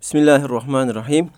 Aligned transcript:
Bismillahirrahmanirrahim. 0.00 1.30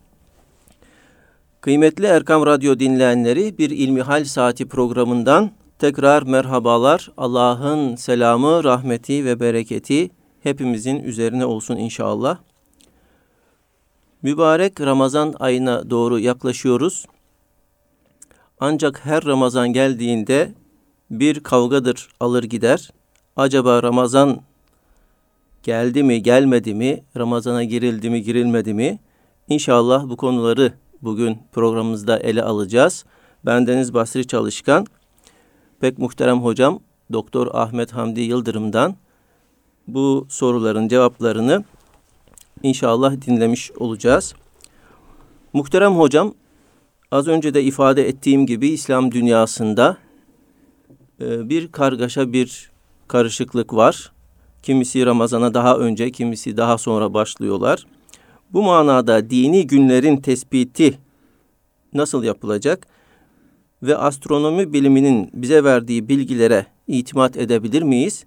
Kıymetli 1.60 2.06
Erkam 2.06 2.46
Radyo 2.46 2.78
dinleyenleri 2.78 3.58
bir 3.58 3.70
İlmihal 3.70 4.24
Saati 4.24 4.68
programından 4.68 5.50
tekrar 5.78 6.22
merhabalar. 6.22 7.10
Allah'ın 7.16 7.96
selamı, 7.96 8.64
rahmeti 8.64 9.24
ve 9.24 9.40
bereketi 9.40 10.10
hepimizin 10.42 10.96
üzerine 11.02 11.44
olsun 11.44 11.76
inşallah. 11.76 12.38
Mübarek 14.22 14.80
Ramazan 14.80 15.34
ayına 15.40 15.90
doğru 15.90 16.18
yaklaşıyoruz. 16.18 17.06
Ancak 18.58 19.04
her 19.04 19.24
Ramazan 19.24 19.72
geldiğinde 19.72 20.54
bir 21.10 21.40
kavgadır 21.40 22.08
alır 22.20 22.42
gider. 22.42 22.90
Acaba 23.36 23.82
Ramazan 23.82 24.40
geldi 25.62 26.02
mi, 26.02 26.22
gelmedi 26.22 26.74
mi, 26.74 27.04
Ramazana 27.16 27.64
girildi 27.64 28.10
mi, 28.10 28.22
girilmedi 28.22 28.74
mi? 28.74 28.98
İnşallah 29.48 30.08
bu 30.08 30.16
konuları 30.16 30.72
bugün 31.02 31.38
programımızda 31.52 32.18
ele 32.18 32.42
alacağız. 32.42 33.04
Ben 33.46 33.66
Deniz 33.66 33.94
Basri 33.94 34.26
Çalışkan, 34.26 34.86
pek 35.80 35.98
muhterem 35.98 36.42
hocam 36.42 36.80
Doktor 37.12 37.48
Ahmet 37.52 37.92
Hamdi 37.92 38.20
Yıldırım'dan 38.20 38.96
bu 39.88 40.26
soruların 40.28 40.88
cevaplarını 40.88 41.64
inşallah 42.62 43.20
dinlemiş 43.26 43.70
olacağız. 43.70 44.34
Muhterem 45.52 45.92
hocam, 45.92 46.34
az 47.10 47.28
önce 47.28 47.54
de 47.54 47.62
ifade 47.62 48.08
ettiğim 48.08 48.46
gibi 48.46 48.68
İslam 48.68 49.12
dünyasında 49.12 49.96
e, 51.20 51.48
bir 51.48 51.72
kargaşa, 51.72 52.32
bir 52.32 52.70
karışıklık 53.08 53.74
var. 53.74 54.12
Kimisi 54.62 55.06
Ramazan'a 55.06 55.54
daha 55.54 55.76
önce, 55.76 56.10
kimisi 56.10 56.56
daha 56.56 56.78
sonra 56.78 57.14
başlıyorlar. 57.14 57.86
Bu 58.52 58.62
manada 58.62 59.30
dini 59.30 59.66
günlerin 59.66 60.16
tespiti 60.16 60.98
nasıl 61.94 62.24
yapılacak 62.24 62.86
ve 63.82 63.96
astronomi 63.96 64.72
biliminin 64.72 65.30
bize 65.34 65.64
verdiği 65.64 66.08
bilgilere 66.08 66.66
itimat 66.86 67.36
edebilir 67.36 67.82
miyiz? 67.82 68.24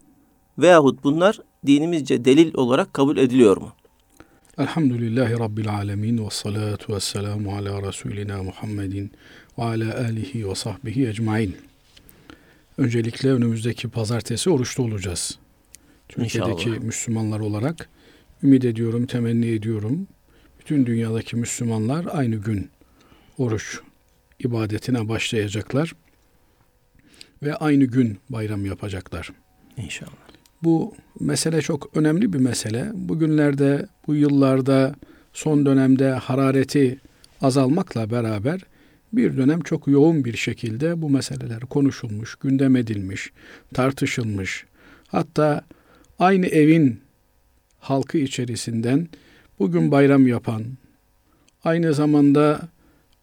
Veyahut 0.58 1.04
bunlar 1.04 1.40
dinimizce 1.66 2.26
delil 2.26 2.54
olarak 2.54 2.94
kabul 2.94 3.18
ediliyor 3.18 3.58
mu? 3.58 3.72
Elhamdülillahi 4.58 5.40
Rabbil 5.40 5.70
alemin 5.70 6.26
ve 6.26 6.30
salatu 6.30 6.96
ve 6.96 7.00
selamu 7.00 7.56
ala 7.56 7.88
Resulina 7.88 8.44
Muhammedin 8.44 9.12
ve 9.58 9.64
ala 9.64 9.98
alihi 9.98 10.50
ve 10.50 10.56
sahbihi 10.56 11.08
ecmain. 11.08 11.56
Öncelikle 12.78 13.30
önümüzdeki 13.30 13.88
pazartesi 13.88 14.50
oruçta 14.50 14.84
olacağız. 14.84 15.40
Türkiye'deki 16.10 16.70
İnşallah. 16.70 16.84
Müslümanlar 16.84 17.40
olarak 17.40 17.90
ümit 18.44 18.66
ediyorum, 18.66 19.06
temenni 19.06 19.48
ediyorum. 19.48 20.08
Bütün 20.60 20.86
dünyadaki 20.86 21.36
Müslümanlar 21.36 22.06
aynı 22.12 22.36
gün 22.36 22.70
oruç 23.38 23.80
ibadetine 24.40 25.10
başlayacaklar 25.10 25.94
ve 27.44 27.56
aynı 27.56 27.84
gün 27.84 28.18
bayram 28.30 28.66
yapacaklar. 28.66 29.30
İnşallah. 29.78 30.12
Bu 30.64 30.96
mesele 31.20 31.62
çok 31.62 31.98
önemli 31.98 32.34
bir 32.34 32.40
mesele. 32.40 32.92
Bugünlerde, 32.94 33.88
bu 34.08 34.16
yıllarda, 34.16 34.96
son 35.34 35.66
dönemde 35.66 36.12
harareti 36.12 37.00
azalmakla 37.42 38.12
beraber 38.12 38.62
bir 39.14 39.38
dönem 39.38 39.62
çok 39.62 39.88
yoğun 39.88 40.26
bir 40.26 40.38
şekilde 40.38 41.02
bu 41.02 41.10
meseleler 41.10 41.60
konuşulmuş, 41.60 42.36
gündem 42.36 42.76
edilmiş, 42.76 43.32
tartışılmış. 43.74 44.66
Hatta 45.08 45.64
aynı 46.24 46.46
evin 46.46 47.00
halkı 47.80 48.18
içerisinden 48.18 49.08
bugün 49.60 49.92
bayram 49.92 50.28
yapan, 50.28 50.64
aynı 51.64 51.94
zamanda 51.94 52.62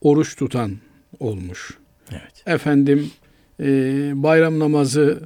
oruç 0.00 0.36
tutan 0.36 0.76
olmuş. 1.20 1.78
Evet. 2.10 2.42
Efendim 2.46 3.10
e, 3.60 3.66
bayram 4.14 4.58
namazı 4.58 5.22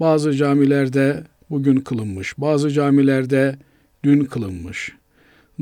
bazı 0.00 0.32
camilerde 0.32 1.24
bugün 1.50 1.76
kılınmış, 1.76 2.38
bazı 2.38 2.70
camilerde 2.70 3.58
dün 4.04 4.24
kılınmış. 4.24 4.92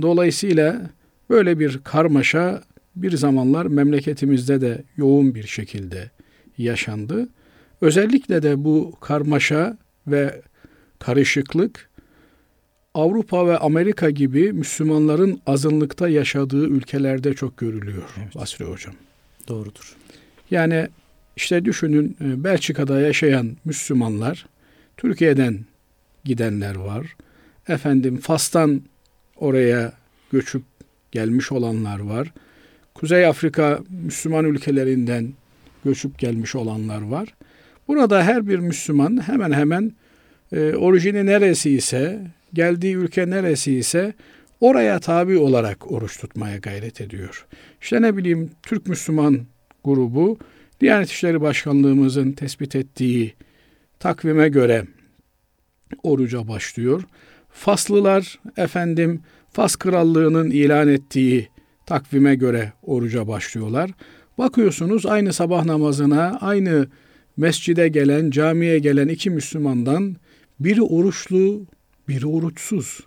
Dolayısıyla 0.03 0.91
böyle 1.31 1.59
bir 1.59 1.81
karmaşa 1.85 2.63
bir 2.97 3.17
zamanlar 3.17 3.67
memleketimizde 3.67 4.61
de 4.61 4.85
yoğun 4.97 5.35
bir 5.35 5.47
şekilde 5.47 6.11
yaşandı. 6.59 7.29
Özellikle 7.81 8.43
de 8.43 8.65
bu 8.65 8.93
karmaşa 9.01 9.79
ve 10.07 10.43
karışıklık 11.03 11.91
Avrupa 12.95 13.47
ve 13.47 13.59
Amerika 13.59 14.11
gibi 14.11 14.53
Müslümanların 14.53 15.41
azınlıkta 15.47 16.09
yaşadığı 16.09 16.67
ülkelerde 16.67 17.35
çok 17.35 17.57
görülüyor 17.57 18.03
evet. 18.23 18.35
Basri 18.35 18.65
Hocam. 18.65 18.95
Doğrudur. 19.49 19.97
Yani 20.51 20.89
işte 21.37 21.65
düşünün 21.65 22.17
e, 22.21 22.45
Belçika'da 22.45 23.01
yaşayan 23.01 23.57
Müslümanlar 23.65 24.47
Türkiye'den 24.97 25.59
gidenler 26.25 26.75
var. 26.75 27.17
Efendim 27.69 28.17
Fas'tan 28.17 28.83
oraya 29.37 29.93
göçüp 30.33 30.63
gelmiş 31.13 31.53
olanlar 31.53 32.01
var. 32.01 32.33
Kuzey 32.95 33.27
Afrika 33.27 33.81
Müslüman 34.05 34.45
ülkelerinden 34.45 35.33
göçüp 35.85 36.19
gelmiş 36.19 36.55
olanlar 36.55 37.03
var. 37.03 37.35
Burada 37.89 38.23
her 38.23 38.49
bir 38.49 38.59
Müslüman 38.59 39.29
hemen 39.29 39.53
hemen 39.53 39.93
e, 40.53 40.75
orijini 40.75 41.27
neresi 41.27 41.71
ise, 41.71 42.21
geldiği 42.55 42.95
ülke 42.95 43.31
neresi 43.31 43.75
ise 43.75 44.15
oraya 44.61 45.01
tabi 45.01 45.39
olarak 45.39 45.93
oruç 45.93 46.21
tutmaya 46.21 46.57
gayret 46.57 47.01
ediyor. 47.01 47.47
İşte 47.81 48.03
ne 48.03 48.17
bileyim 48.17 48.51
Türk 48.63 48.87
Müslüman 48.87 49.41
grubu 49.85 50.39
Diyanet 50.81 51.11
İşleri 51.11 51.41
Başkanlığımızın 51.41 52.33
tespit 52.33 52.77
ettiği 52.77 53.35
takvime 53.99 54.49
göre 54.49 54.85
oruca 56.03 56.49
başlıyor. 56.49 57.03
Faslılar 57.51 58.41
efendim 58.57 59.21
Fas 59.51 59.77
Krallığı'nın 59.77 60.51
ilan 60.51 60.89
ettiği 60.89 61.49
takvime 61.87 62.35
göre 62.35 62.73
oruca 62.83 63.29
başlıyorlar. 63.29 63.91
Bakıyorsunuz 64.39 65.07
aynı 65.07 65.33
sabah 65.33 65.65
namazına, 65.65 66.39
aynı 66.41 66.89
mescide 67.37 67.89
gelen, 67.89 68.31
camiye 68.31 68.79
gelen 68.79 69.09
iki 69.09 69.31
Müslümandan 69.31 70.17
biri 70.65 70.83
oruçlu, 70.83 71.67
biri 72.09 72.27
oruçsuz. 72.27 73.01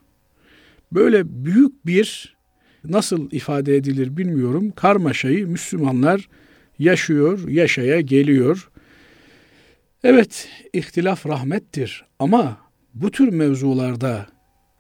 Böyle 0.92 1.46
büyük 1.46 1.86
bir 1.86 2.36
nasıl 2.84 3.32
ifade 3.32 3.76
edilir 3.76 4.18
bilmiyorum. 4.18 4.72
Karmaşayı 4.72 5.48
Müslümanlar 5.48 6.30
yaşıyor, 6.80 7.48
yaşaya 7.48 8.02
geliyor. 8.02 8.70
Evet, 10.04 10.50
ihtilaf 10.74 11.26
rahmettir 11.26 12.06
ama 12.20 12.58
bu 12.94 13.12
tür 13.12 13.28
mevzularda 13.28 14.28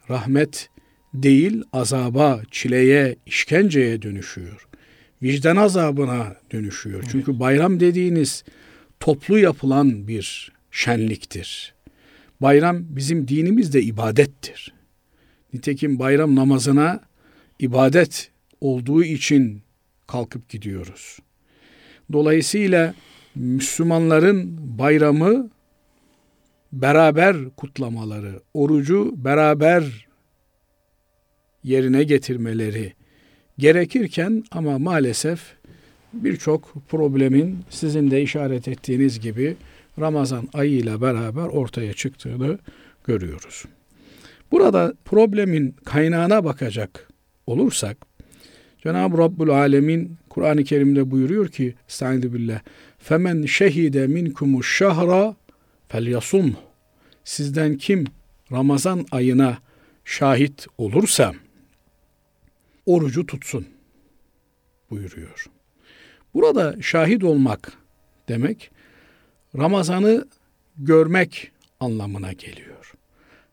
rahmet 0.09 0.69
değil 1.13 1.63
azaba, 1.73 2.41
çileye, 2.51 3.15
işkenceye 3.25 4.01
dönüşüyor. 4.01 4.67
Vicdan 5.23 5.55
azabına 5.55 6.35
dönüşüyor. 6.51 6.99
Evet. 6.99 7.09
Çünkü 7.11 7.39
bayram 7.39 7.79
dediğiniz 7.79 8.43
toplu 8.99 9.39
yapılan 9.39 10.07
bir 10.07 10.51
şenliktir. 10.71 11.74
Bayram 12.41 12.85
bizim 12.89 13.27
dinimizde 13.27 13.81
ibadettir. 13.81 14.73
Nitekim 15.53 15.99
bayram 15.99 16.35
namazına 16.35 16.99
ibadet 17.59 18.31
olduğu 18.61 19.03
için 19.03 19.61
kalkıp 20.07 20.49
gidiyoruz. 20.49 21.19
Dolayısıyla 22.13 22.93
Müslümanların 23.35 24.57
bayramı 24.79 25.49
beraber 26.73 27.49
kutlamaları, 27.49 28.41
orucu 28.53 29.13
beraber 29.17 30.07
yerine 31.63 32.03
getirmeleri 32.03 32.93
gerekirken 33.57 34.43
ama 34.51 34.79
maalesef 34.79 35.39
birçok 36.13 36.73
problemin 36.89 37.59
sizin 37.69 38.11
de 38.11 38.21
işaret 38.21 38.67
ettiğiniz 38.67 39.19
gibi 39.19 39.55
Ramazan 39.99 40.49
ayıyla 40.53 41.01
beraber 41.01 41.45
ortaya 41.45 41.93
çıktığını 41.93 42.59
görüyoruz. 43.03 43.65
Burada 44.51 44.93
problemin 45.05 45.75
kaynağına 45.85 46.43
bakacak 46.43 47.07
olursak 47.47 47.97
Cenab-ı 48.83 49.17
Rabbul 49.17 49.49
Alemin 49.49 50.17
Kur'an-ı 50.29 50.63
Kerim'de 50.63 51.11
buyuruyor 51.11 51.47
ki 51.47 51.75
Estaizu 51.89 52.33
billah 52.33 52.61
Femen 52.99 53.45
şehide 53.45 54.07
minkumu 54.07 54.63
şahra 54.63 55.35
felyasum 55.87 56.55
Sizden 57.23 57.77
kim 57.77 58.05
Ramazan 58.51 59.05
ayına 59.11 59.57
şahit 60.05 60.67
olursa 60.77 61.33
orucu 62.85 63.25
tutsun 63.25 63.65
buyuruyor. 64.89 65.45
Burada 66.33 66.75
şahit 66.81 67.23
olmak 67.23 67.73
demek 68.27 68.71
Ramazan'ı 69.57 70.25
görmek 70.77 71.51
anlamına 71.79 72.33
geliyor. 72.33 72.93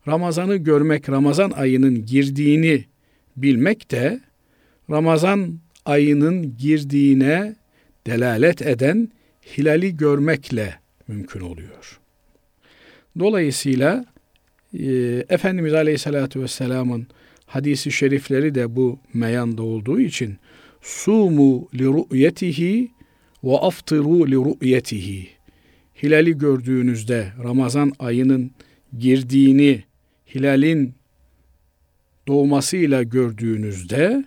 Ramazan'ı 0.09 0.57
görmek, 0.57 1.09
Ramazan 1.09 1.51
ayının 1.51 2.07
girdiğini 2.07 2.85
bilmek 3.37 3.91
de 3.91 4.21
Ramazan 4.91 5.59
ayının 5.85 6.57
girdiğine 6.57 7.57
delalet 8.07 8.63
eden 8.63 9.09
hilali 9.59 9.97
görmekle 9.97 10.75
mümkün 11.09 11.41
oluyor. 11.41 12.01
Dolayısıyla 13.19 14.05
e, 14.79 14.85
Efendimiz 15.29 15.75
Aleyhisselatü 15.75 16.43
Vesselam'ın 16.43 17.07
hadisi 17.47 17.93
şerifleri 17.93 18.55
de 18.55 18.77
bu 18.77 18.99
meyanda 19.15 19.63
olduğu 19.63 20.01
için 20.01 20.37
sumu 20.83 21.69
li 21.75 21.85
ru'yetihi 21.85 22.91
ve 23.45 23.59
aftiru 23.59 24.31
li 24.31 24.35
ru'yetihi 24.35 25.42
hilali 26.03 26.39
gördüğünüzde 26.39 27.33
Ramazan 27.45 27.93
ayının 27.99 28.51
girdiğini 28.99 29.85
hilalin 30.35 30.95
doğmasıyla 32.29 33.03
gördüğünüzde 33.03 34.25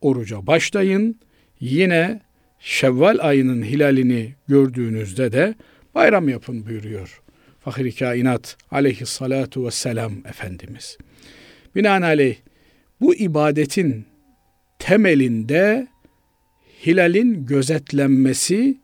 oruca 0.00 0.46
başlayın. 0.46 1.20
Yine 1.60 2.20
Şevval 2.60 3.18
ayının 3.20 3.62
hilalini 3.62 4.34
gördüğünüzde 4.48 5.32
de 5.32 5.54
bayram 5.94 6.28
yapın 6.28 6.66
buyuruyor. 6.66 7.22
Fahri 7.60 7.94
kainat 7.94 8.56
aleyhissalatu 8.70 9.66
vesselam 9.66 10.12
Efendimiz. 10.28 10.98
Binaenaleyh 11.74 12.36
bu 13.00 13.14
ibadetin 13.14 14.06
temelinde 14.78 15.86
hilalin 16.86 17.46
gözetlenmesi 17.46 18.76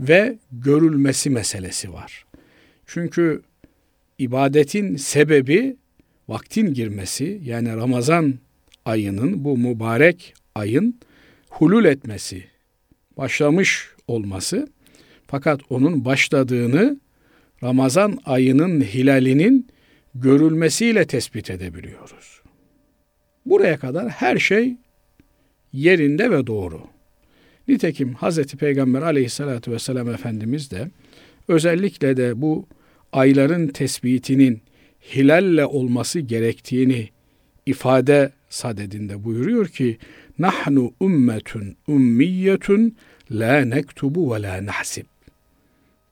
ve 0.00 0.38
görülmesi 0.52 1.30
meselesi 1.30 1.92
var. 1.92 2.26
Çünkü 2.86 3.42
ibadetin 4.18 4.96
sebebi 4.96 5.76
vaktin 6.28 6.74
girmesi 6.74 7.40
yani 7.44 7.76
Ramazan 7.76 8.34
ayının 8.84 9.44
bu 9.44 9.58
mübarek 9.58 10.34
ayın 10.54 11.00
hulul 11.48 11.84
etmesi, 11.84 12.44
başlamış 13.16 13.88
olması 14.08 14.68
fakat 15.26 15.60
onun 15.70 16.04
başladığını 16.04 17.00
Ramazan 17.62 18.18
ayının 18.24 18.80
hilalinin 18.80 19.68
görülmesiyle 20.14 21.06
tespit 21.06 21.50
edebiliyoruz. 21.50 22.40
Buraya 23.46 23.78
kadar 23.78 24.08
her 24.08 24.38
şey 24.38 24.76
yerinde 25.72 26.30
ve 26.30 26.46
doğru. 26.46 26.80
Nitekim 27.68 28.14
Hz. 28.14 28.46
Peygamber 28.46 29.02
aleyhissalatü 29.02 29.72
vesselam 29.72 30.08
Efendimiz 30.10 30.70
de 30.70 30.90
özellikle 31.48 32.16
de 32.16 32.40
bu 32.40 32.66
ayların 33.12 33.68
tespitinin 33.68 34.60
hilalle 35.14 35.66
olması 35.66 36.20
gerektiğini 36.20 37.08
ifade 37.66 38.32
sadedinde 38.50 39.24
buyuruyor 39.24 39.68
ki 39.68 39.98
nahnu 40.38 40.94
ummetun 41.00 41.76
ummiyetun 41.86 42.96
la 43.30 43.60
nektubu 43.60 44.34
ve 44.34 44.42
la 44.42 44.66
nahsib. 44.66 45.04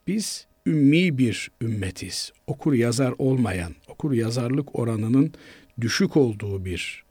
Biz 0.06 0.46
ümmi 0.66 1.18
bir 1.18 1.50
ümmetiz. 1.62 2.32
Okur 2.46 2.72
yazar 2.72 3.14
olmayan, 3.18 3.72
okur 3.88 4.12
yazarlık 4.12 4.78
oranının 4.78 5.32
düşük 5.80 6.16
olduğu 6.16 6.64
bir 6.64 7.04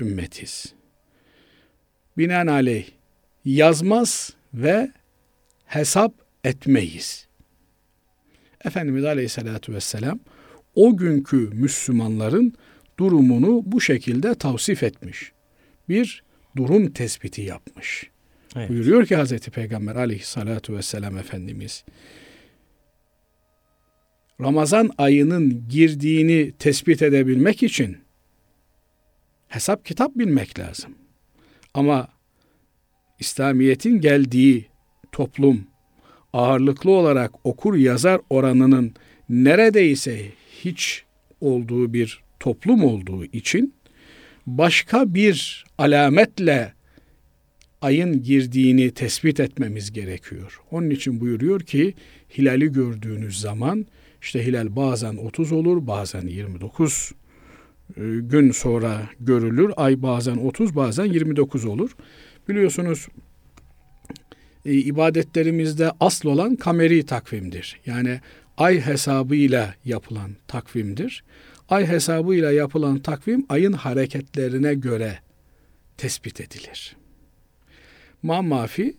ümmetiz. 0.00 0.74
Binaenaleyh 2.18 2.86
yazmaz 3.44 4.32
ve 4.54 4.90
hesap 5.66 6.14
etmeyiz. 6.44 7.26
Efendimiz 8.64 9.04
Aleyhisselatü 9.04 9.74
Vesselam 9.74 10.20
o 10.74 10.96
günkü 10.96 11.36
Müslümanların 11.36 12.54
durumunu 12.98 13.62
bu 13.64 13.80
şekilde 13.80 14.34
tavsif 14.34 14.82
etmiş. 14.82 15.32
Bir 15.88 16.24
durum 16.56 16.90
tespiti 16.90 17.42
yapmış. 17.42 18.10
Evet. 18.56 18.68
Buyuruyor 18.70 19.06
ki 19.06 19.16
Hazreti 19.16 19.50
Peygamber 19.50 19.96
aleyhissalatu 19.96 20.76
vesselam 20.76 21.18
Efendimiz 21.18 21.84
Ramazan 24.40 24.90
ayının 24.98 25.68
girdiğini 25.68 26.52
tespit 26.58 27.02
edebilmek 27.02 27.62
için 27.62 27.98
hesap 29.48 29.84
kitap 29.84 30.16
bilmek 30.16 30.58
lazım. 30.58 30.94
Ama 31.74 32.08
İslamiyet'in 33.20 34.00
geldiği 34.00 34.66
toplum 35.12 35.66
ağırlıklı 36.32 36.90
olarak 36.90 37.46
okur 37.46 37.74
yazar 37.74 38.20
oranının 38.30 38.94
neredeyse 39.28 40.26
hiç 40.64 41.04
olduğu 41.40 41.92
bir 41.92 42.22
toplum 42.40 42.84
olduğu 42.84 43.24
için 43.24 43.74
başka 44.46 45.14
bir 45.14 45.64
alametle 45.78 46.72
ayın 47.80 48.22
girdiğini 48.22 48.90
tespit 48.90 49.40
etmemiz 49.40 49.92
gerekiyor. 49.92 50.60
Onun 50.70 50.90
için 50.90 51.20
buyuruyor 51.20 51.60
ki 51.60 51.94
hilali 52.38 52.72
gördüğünüz 52.72 53.40
zaman 53.40 53.86
işte 54.22 54.46
hilal 54.46 54.76
bazen 54.76 55.16
30 55.16 55.52
olur, 55.52 55.86
bazen 55.86 56.26
29 56.26 57.12
e, 57.12 57.23
gün 58.20 58.50
sonra 58.50 59.08
görülür. 59.20 59.72
Ay 59.76 60.02
bazen 60.02 60.36
30, 60.36 60.76
bazen 60.76 61.04
29 61.04 61.64
olur. 61.64 61.96
Biliyorsunuz 62.48 63.08
e, 64.64 64.72
ibadetlerimizde 64.72 65.92
asıl 66.00 66.28
olan 66.28 66.56
kameri 66.56 67.06
takvimdir. 67.06 67.80
Yani 67.86 68.20
ay 68.56 68.80
hesabıyla 68.80 69.74
yapılan 69.84 70.30
takvimdir. 70.48 71.24
Ay 71.68 71.86
hesabıyla 71.86 72.52
yapılan 72.52 72.98
takvim 72.98 73.46
ayın 73.48 73.72
hareketlerine 73.72 74.74
göre 74.74 75.18
tespit 75.96 76.40
edilir. 76.40 76.96
Mamafi 78.22 78.96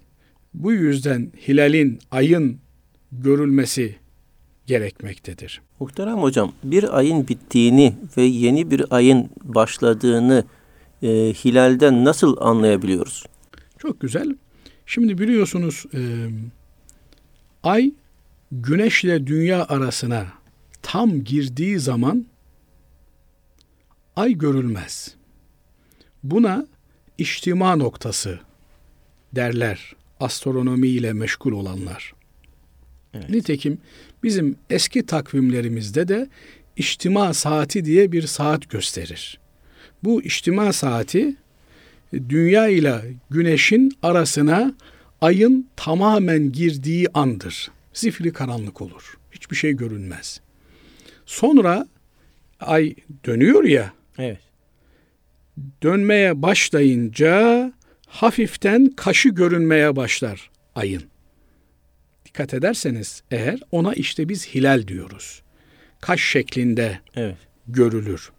bu 0.53 0.73
yüzden 0.73 1.31
hilalin, 1.47 1.99
ayın 2.11 2.59
görülmesi 3.11 3.95
gerekmektedir. 4.67 5.61
Muhterem 5.79 6.17
hocam, 6.17 6.51
bir 6.63 6.97
ayın 6.97 7.27
bittiğini 7.27 7.95
ve 8.17 8.21
yeni 8.21 8.71
bir 8.71 8.85
ayın 8.89 9.29
başladığını 9.43 10.43
e, 11.03 11.07
hilalden 11.33 12.05
nasıl 12.05 12.37
anlayabiliyoruz? 12.39 13.23
Çok 13.77 13.99
güzel. 13.99 14.35
Şimdi 14.85 15.17
biliyorsunuz 15.17 15.85
e, 15.93 15.99
ay 17.63 17.91
güneş 18.51 19.03
ile 19.03 19.27
dünya 19.27 19.65
arasına 19.65 20.27
tam 20.81 21.23
girdiği 21.23 21.79
zaman 21.79 22.25
ay 24.15 24.33
görülmez. 24.33 25.15
Buna 26.23 26.67
içtima 27.17 27.75
noktası 27.75 28.39
derler 29.35 29.95
astronomi 30.19 30.87
ile 30.87 31.13
meşgul 31.13 31.51
olanlar. 31.51 32.13
Evet. 33.13 33.29
Nitekim 33.29 33.77
bizim 34.25 34.55
eski 34.69 35.05
takvimlerimizde 35.05 36.07
de 36.07 36.27
içtima 36.77 37.33
saati 37.33 37.85
diye 37.85 38.11
bir 38.11 38.21
saat 38.21 38.69
gösterir. 38.69 39.39
Bu 40.03 40.23
içtima 40.23 40.73
saati 40.73 41.35
dünya 42.13 42.67
ile 42.67 43.01
güneşin 43.29 43.97
arasına 44.01 44.73
ayın 45.21 45.69
tamamen 45.75 46.51
girdiği 46.51 47.07
andır. 47.13 47.71
Zifiri 47.93 48.33
karanlık 48.33 48.81
olur. 48.81 49.17
Hiçbir 49.31 49.55
şey 49.55 49.73
görünmez. 49.73 50.41
Sonra 51.25 51.87
ay 52.59 52.95
dönüyor 53.25 53.63
ya. 53.63 53.93
Evet. 54.17 54.39
Dönmeye 55.83 56.41
başlayınca 56.41 57.73
hafiften 58.07 58.89
kaşı 58.95 59.29
görünmeye 59.29 59.95
başlar 59.95 60.49
ayın. 60.75 61.03
Dikkat 62.35 62.53
ederseniz 62.53 63.23
eğer 63.31 63.59
ona 63.71 63.93
işte 63.93 64.29
biz 64.29 64.47
hilal 64.47 64.87
diyoruz. 64.87 65.41
Kaş 66.01 66.21
şeklinde 66.21 66.99
evet. 67.15 67.37
görülür. 67.67 68.31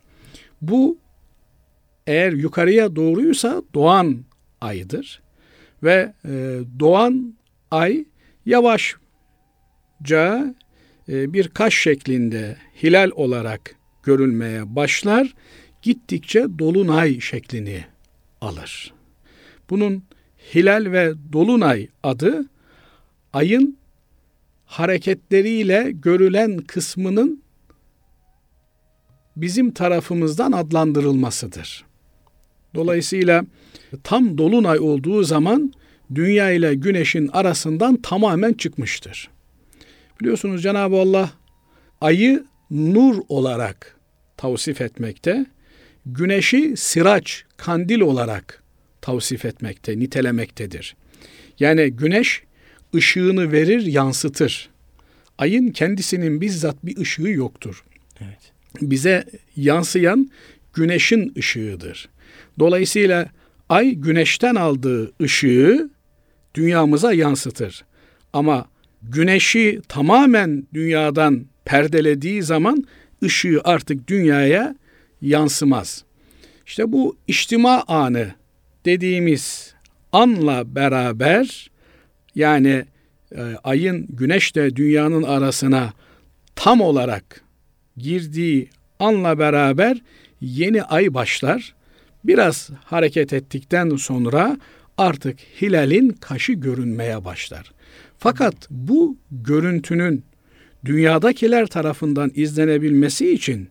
Bu 0.63 0.99
eğer 2.07 2.33
yukarıya 2.33 2.97
doğruysa 2.97 3.63
doğan 3.75 4.25
aydır 4.61 5.23
ve 5.83 6.13
e, 6.25 6.61
doğan 6.81 7.35
ay 7.71 8.05
yavaşça 8.47 8.95
e, 11.09 11.33
bir 11.33 11.49
kaş 11.49 11.75
şeklinde 11.75 12.57
hilal 12.83 13.11
olarak 13.15 13.75
görülmeye 14.03 14.77
başlar, 14.77 15.35
gittikçe 15.83 16.47
dolunay 16.59 17.21
şeklini 17.21 17.85
alır. 18.41 18.95
Bunun 19.71 20.05
hilal 20.55 20.93
ve 20.93 21.13
dolunay 21.33 21.89
adı 22.03 22.47
ayın 23.33 23.79
hareketleriyle 24.67 25.91
görülen 25.95 26.59
kısmının 26.59 27.43
bizim 29.37 29.71
tarafımızdan 29.71 30.53
adlandırılmasıdır. 30.53 31.85
Dolayısıyla 32.75 33.45
tam 34.05 34.39
dolunay 34.39 34.79
olduğu 34.79 35.23
zaman 35.23 35.73
dünya 36.15 36.51
ile 36.51 36.75
güneşin 36.75 37.29
arasından 37.29 37.97
tamamen 37.97 38.53
çıkmıştır. 38.53 39.31
Biliyorsunuz 40.21 40.63
Cenab-ı 40.63 40.97
Allah 40.97 41.31
ayı 42.01 42.45
nur 42.71 43.17
olarak 43.29 43.97
tavsif 44.37 44.81
etmekte, 44.81 45.47
güneşi 46.07 46.77
sıraç, 46.77 47.45
kandil 47.57 48.01
olarak 48.01 48.63
tavsif 49.01 49.45
etmekte, 49.45 49.99
nitelemektedir. 49.99 50.97
Yani 51.61 51.91
güneş 51.91 52.43
ışığını 52.97 53.53
verir, 53.53 53.87
yansıtır. 53.87 54.69
Ayın 55.39 55.71
kendisinin 55.71 56.41
bizzat 56.41 56.77
bir 56.87 56.97
ışığı 56.97 57.29
yoktur. 57.29 57.85
Evet. 58.21 58.53
Bize 58.81 59.25
yansıyan 59.57 60.31
güneşin 60.75 61.33
ışığıdır. 61.39 62.09
Dolayısıyla 62.59 63.29
ay 63.69 63.95
güneşten 63.95 64.55
aldığı 64.55 65.13
ışığı 65.23 65.91
dünyamıza 66.55 67.13
yansıtır. 67.13 67.85
Ama 68.33 68.67
güneşi 69.03 69.81
tamamen 69.89 70.67
dünyadan 70.75 71.47
perdelediği 71.65 72.43
zaman 72.43 72.85
ışığı 73.23 73.61
artık 73.65 74.09
dünyaya 74.09 74.77
yansımaz. 75.23 76.05
İşte 76.67 76.93
bu 76.93 77.17
içtima 77.29 77.85
anı 77.89 78.35
dediğimiz 78.85 79.75
anla 80.13 80.75
beraber 80.75 81.71
yani 82.37 82.85
e, 83.37 83.43
ayın 83.65 84.07
güneşle 84.09 84.77
dünyanın 84.77 85.23
arasına 85.23 85.93
tam 86.55 86.81
olarak 86.81 87.41
girdiği 87.97 88.69
anla 88.99 89.39
beraber 89.39 90.03
yeni 90.41 90.83
ay 90.83 91.15
başlar. 91.15 91.75
Biraz 92.25 92.71
hareket 92.85 93.33
ettikten 93.33 93.97
sonra 93.97 94.59
artık 94.99 95.39
hilalin 95.61 96.09
kaşı 96.09 96.53
görünmeye 96.53 97.25
başlar. 97.25 97.73
Fakat 98.19 98.55
bu 98.71 99.17
görüntünün 99.31 100.25
dünyadakiler 100.85 101.67
tarafından 101.67 102.31
izlenebilmesi 102.35 103.33
için 103.33 103.69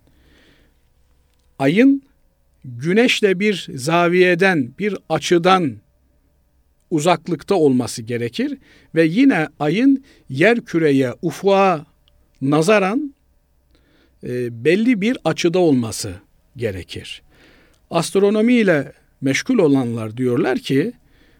ayın 1.60 2.04
güneşle 2.66 3.40
bir 3.40 3.68
zaviyeden, 3.76 4.74
bir 4.80 4.98
açıdan 5.10 5.76
uzaklıkta 6.92 7.56
olması 7.56 8.02
gerekir 8.02 8.58
ve 8.96 9.06
yine 9.06 9.48
ayın 9.60 10.04
yer 10.30 10.62
küreye, 10.62 11.14
ufuğa 11.22 11.86
nazaran 12.42 13.16
e, 14.24 14.64
belli 14.66 15.02
bir 15.02 15.18
açıda 15.26 15.60
olması 15.60 16.14
gerekir. 16.58 17.22
Astronomi 17.90 18.54
ile 18.54 18.94
meşgul 19.22 19.58
olanlar 19.58 20.18
diyorlar 20.18 20.60
ki 20.60 20.94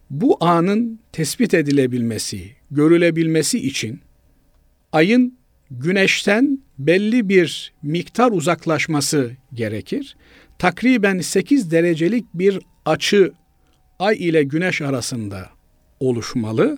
bu 0.10 0.38
anın 0.40 1.00
tespit 1.12 1.54
edilebilmesi, 1.54 2.52
görülebilmesi 2.72 3.68
için 3.68 4.00
ayın 4.92 5.38
güneşten 5.72 6.60
belli 6.80 7.30
bir 7.30 7.74
miktar 7.82 8.32
uzaklaşması 8.32 9.32
gerekir. 9.54 10.16
Takriben 10.60 11.20
8 11.20 11.72
derecelik 11.72 12.26
bir 12.34 12.60
açı 12.86 13.34
ay 14.00 14.16
ile 14.20 14.44
güneş 14.44 14.82
arasında 14.82 15.50
oluşmalı. 16.00 16.78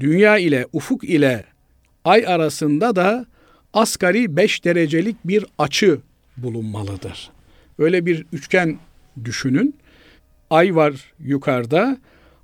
Dünya 0.00 0.38
ile 0.38 0.66
ufuk 0.72 1.04
ile 1.04 1.44
ay 2.04 2.26
arasında 2.26 2.96
da 2.96 3.26
asgari 3.72 4.36
5 4.36 4.64
derecelik 4.64 5.16
bir 5.24 5.46
açı 5.58 5.98
bulunmalıdır. 6.36 7.30
Öyle 7.78 8.06
bir 8.06 8.26
üçgen 8.32 8.78
düşünün. 9.24 9.76
Ay 10.50 10.76
var 10.76 11.12
yukarıda, 11.20 11.98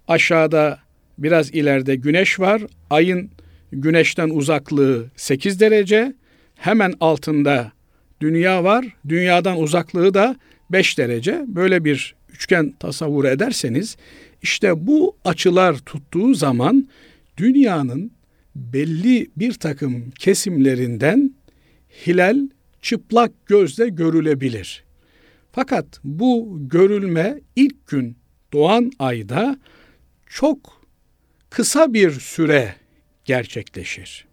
aşağıda 0.09 0.79
biraz 1.19 1.51
ileride 1.51 1.95
güneş 1.95 2.41
var. 2.41 2.63
Ayın 2.91 3.31
güneşten 3.73 4.29
uzaklığı 4.31 5.07
8 5.17 5.61
derece. 5.61 6.15
Hemen 6.55 6.95
altında 7.01 7.73
dünya 8.21 8.65
var. 8.65 8.87
Dünyadan 9.09 9.61
uzaklığı 9.61 10.15
da 10.15 10.37
5 10.71 10.99
derece. 10.99 11.45
Böyle 11.47 11.85
bir 11.85 12.15
üçgen 12.43 12.73
tasavvur 12.79 13.25
ederseniz 13.25 13.97
işte 14.43 14.87
bu 14.87 15.17
açılar 15.25 15.79
tuttuğu 15.79 16.35
zaman 16.35 16.89
dünyanın 17.37 18.13
belli 18.57 19.31
bir 19.37 19.53
takım 19.53 20.11
kesimlerinden 20.11 21.35
hilal 22.07 22.49
çıplak 22.83 23.47
gözle 23.47 23.89
görülebilir. 23.89 24.85
Fakat 25.53 26.01
bu 26.05 26.59
görülme 26.61 27.41
ilk 27.57 27.87
gün 27.87 28.17
doğan 28.53 28.91
ayda 28.99 29.59
çok 30.27 30.87
kısa 31.51 31.95
bir 31.95 32.11
süre 32.11 32.75
gerçekleşir. 33.25 34.27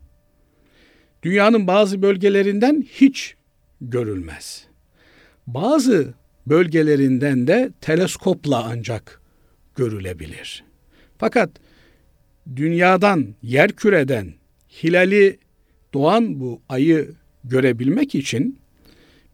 Dünyanın 1.23 1.67
bazı 1.67 2.01
bölgelerinden 2.01 2.85
hiç 2.91 3.35
görülmez. 3.81 4.65
Bazı 5.47 6.13
bölgelerinden 6.49 7.47
de 7.47 7.71
teleskopla 7.81 8.63
ancak 8.63 9.21
görülebilir. 9.75 10.63
Fakat 11.17 11.49
dünyadan, 12.55 13.27
yer 13.43 13.71
küreden 13.71 14.33
hilali 14.83 15.37
doğan 15.93 16.39
bu 16.39 16.61
ayı 16.69 17.11
görebilmek 17.43 18.15
için 18.15 18.59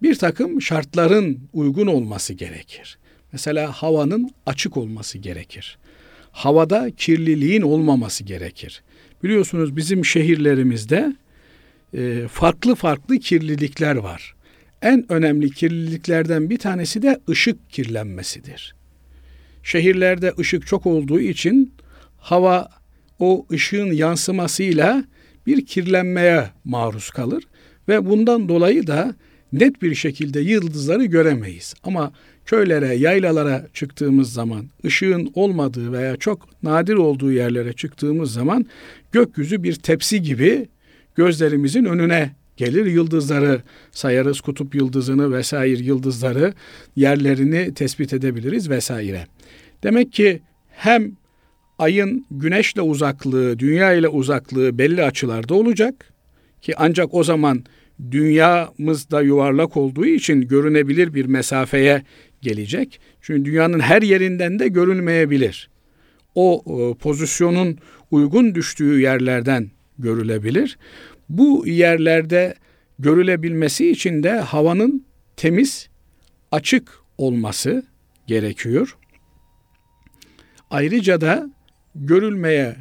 bir 0.01 0.15
takım 0.15 0.61
şartların 0.61 1.39
uygun 1.53 1.87
olması 1.87 2.33
gerekir. 2.33 2.97
Mesela 3.31 3.71
havanın 3.71 4.29
açık 4.45 4.77
olması 4.77 5.17
gerekir. 5.17 5.77
Havada 6.31 6.91
kirliliğin 6.97 7.61
olmaması 7.61 8.23
gerekir. 8.23 8.83
Biliyorsunuz 9.23 9.75
bizim 9.75 10.05
şehirlerimizde 10.05 11.15
farklı 12.29 12.75
farklı 12.75 13.19
kirlilikler 13.19 13.95
var. 13.95 14.35
En 14.85 15.11
önemli 15.11 15.51
kirliliklerden 15.51 16.49
bir 16.49 16.57
tanesi 16.57 17.01
de 17.01 17.19
ışık 17.29 17.69
kirlenmesidir. 17.69 18.75
Şehirlerde 19.63 20.33
ışık 20.39 20.67
çok 20.67 20.85
olduğu 20.85 21.19
için 21.19 21.73
hava 22.17 22.69
o 23.19 23.45
ışığın 23.51 23.91
yansımasıyla 23.91 25.03
bir 25.47 25.65
kirlenmeye 25.65 26.49
maruz 26.65 27.09
kalır 27.09 27.43
ve 27.87 28.05
bundan 28.05 28.49
dolayı 28.49 28.87
da 28.87 29.15
net 29.53 29.81
bir 29.81 29.95
şekilde 29.95 30.39
yıldızları 30.39 31.05
göremeyiz. 31.05 31.73
Ama 31.83 32.13
köylere, 32.45 32.95
yaylalara 32.95 33.67
çıktığımız 33.73 34.33
zaman, 34.33 34.65
ışığın 34.85 35.31
olmadığı 35.33 35.91
veya 35.91 36.17
çok 36.17 36.63
nadir 36.63 36.93
olduğu 36.93 37.31
yerlere 37.31 37.73
çıktığımız 37.73 38.33
zaman 38.33 38.65
gökyüzü 39.11 39.63
bir 39.63 39.75
tepsi 39.75 40.21
gibi 40.21 40.67
gözlerimizin 41.15 41.85
önüne 41.85 42.31
gelir. 42.57 42.85
Yıldızları 42.85 43.61
sayarız, 43.91 44.41
kutup 44.41 44.75
yıldızını 44.75 45.33
vesaire 45.33 45.83
yıldızları 45.83 46.53
yerlerini 46.95 47.73
tespit 47.73 48.13
edebiliriz 48.13 48.69
vesaire. 48.69 49.27
Demek 49.83 50.13
ki 50.13 50.41
hem 50.69 51.11
ayın 51.79 52.25
güneşle 52.31 52.81
uzaklığı, 52.81 53.59
dünya 53.59 53.93
ile 53.93 54.07
uzaklığı 54.07 54.77
belli 54.77 55.03
açılarda 55.03 55.53
olacak 55.53 56.13
ki 56.61 56.73
ancak 56.77 57.13
o 57.13 57.23
zaman 57.23 57.63
dünyamız 58.11 59.11
da 59.11 59.21
yuvarlak 59.21 59.77
olduğu 59.77 60.05
için 60.05 60.41
görünebilir 60.41 61.13
bir 61.13 61.25
mesafeye 61.25 62.03
gelecek. 62.41 62.99
Çünkü 63.21 63.45
dünyanın 63.45 63.79
her 63.79 64.01
yerinden 64.01 64.59
de 64.59 64.67
görülmeyebilir. 64.67 65.69
O, 66.35 66.61
o 66.65 66.95
pozisyonun 66.97 67.77
uygun 68.11 68.55
düştüğü 68.55 68.99
yerlerden 68.99 69.71
görülebilir. 69.99 70.77
Bu 71.29 71.67
yerlerde 71.67 72.55
görülebilmesi 72.99 73.91
için 73.91 74.23
de 74.23 74.31
havanın 74.31 75.05
temiz, 75.37 75.89
açık 76.51 76.99
olması 77.17 77.83
gerekiyor. 78.27 78.97
Ayrıca 80.69 81.21
da 81.21 81.49
görülmeye 81.95 82.75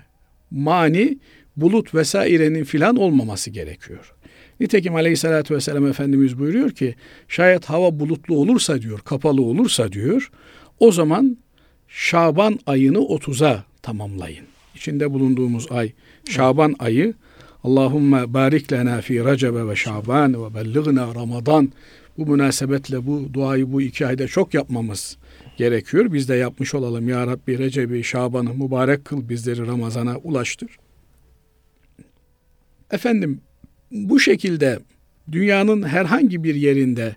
mani 0.50 1.18
bulut 1.56 1.94
vesairenin 1.94 2.64
filan 2.64 2.96
olmaması 2.96 3.50
gerekiyor. 3.50 4.14
Nitekim 4.60 4.94
aleyhissalatü 4.94 5.54
vesselam 5.54 5.86
Efendimiz 5.86 6.38
buyuruyor 6.38 6.70
ki 6.70 6.94
şayet 7.28 7.64
hava 7.64 8.00
bulutlu 8.00 8.36
olursa 8.36 8.82
diyor, 8.82 8.98
kapalı 8.98 9.42
olursa 9.42 9.92
diyor, 9.92 10.30
o 10.78 10.92
zaman 10.92 11.38
Şaban 11.88 12.58
ayını 12.66 12.98
30'a 12.98 13.64
tamamlayın. 13.82 14.46
İçinde 14.74 15.12
bulunduğumuz 15.12 15.66
ay 15.72 15.92
Şaban 16.28 16.74
ayı 16.78 17.14
Allahümme 17.64 18.34
barik 18.34 18.72
lena 18.72 19.00
fi 19.00 19.24
Recebe 19.24 19.68
ve 19.68 19.76
Şaban 19.76 20.44
ve 20.44 20.54
belligna 20.54 21.14
Ramazan. 21.14 21.72
Bu 22.18 22.26
münasebetle 22.26 23.06
bu 23.06 23.28
duayı 23.32 23.72
bu 23.72 23.82
iki 23.82 24.06
ayda 24.06 24.26
çok 24.26 24.54
yapmamız 24.54 25.16
gerekiyor. 25.56 26.12
Biz 26.12 26.28
de 26.28 26.34
yapmış 26.34 26.74
olalım. 26.74 27.08
Ya 27.08 27.26
Rabbi 27.26 27.58
Recep'i, 27.58 28.04
Şaban'ı 28.04 28.54
mübarek 28.54 29.04
kıl 29.04 29.28
bizleri 29.28 29.66
Ramazan'a 29.66 30.16
ulaştır. 30.16 30.78
Efendim 32.90 33.40
bu 33.90 34.20
şekilde 34.20 34.78
dünyanın 35.32 35.82
herhangi 35.82 36.44
bir 36.44 36.54
yerinde 36.54 37.16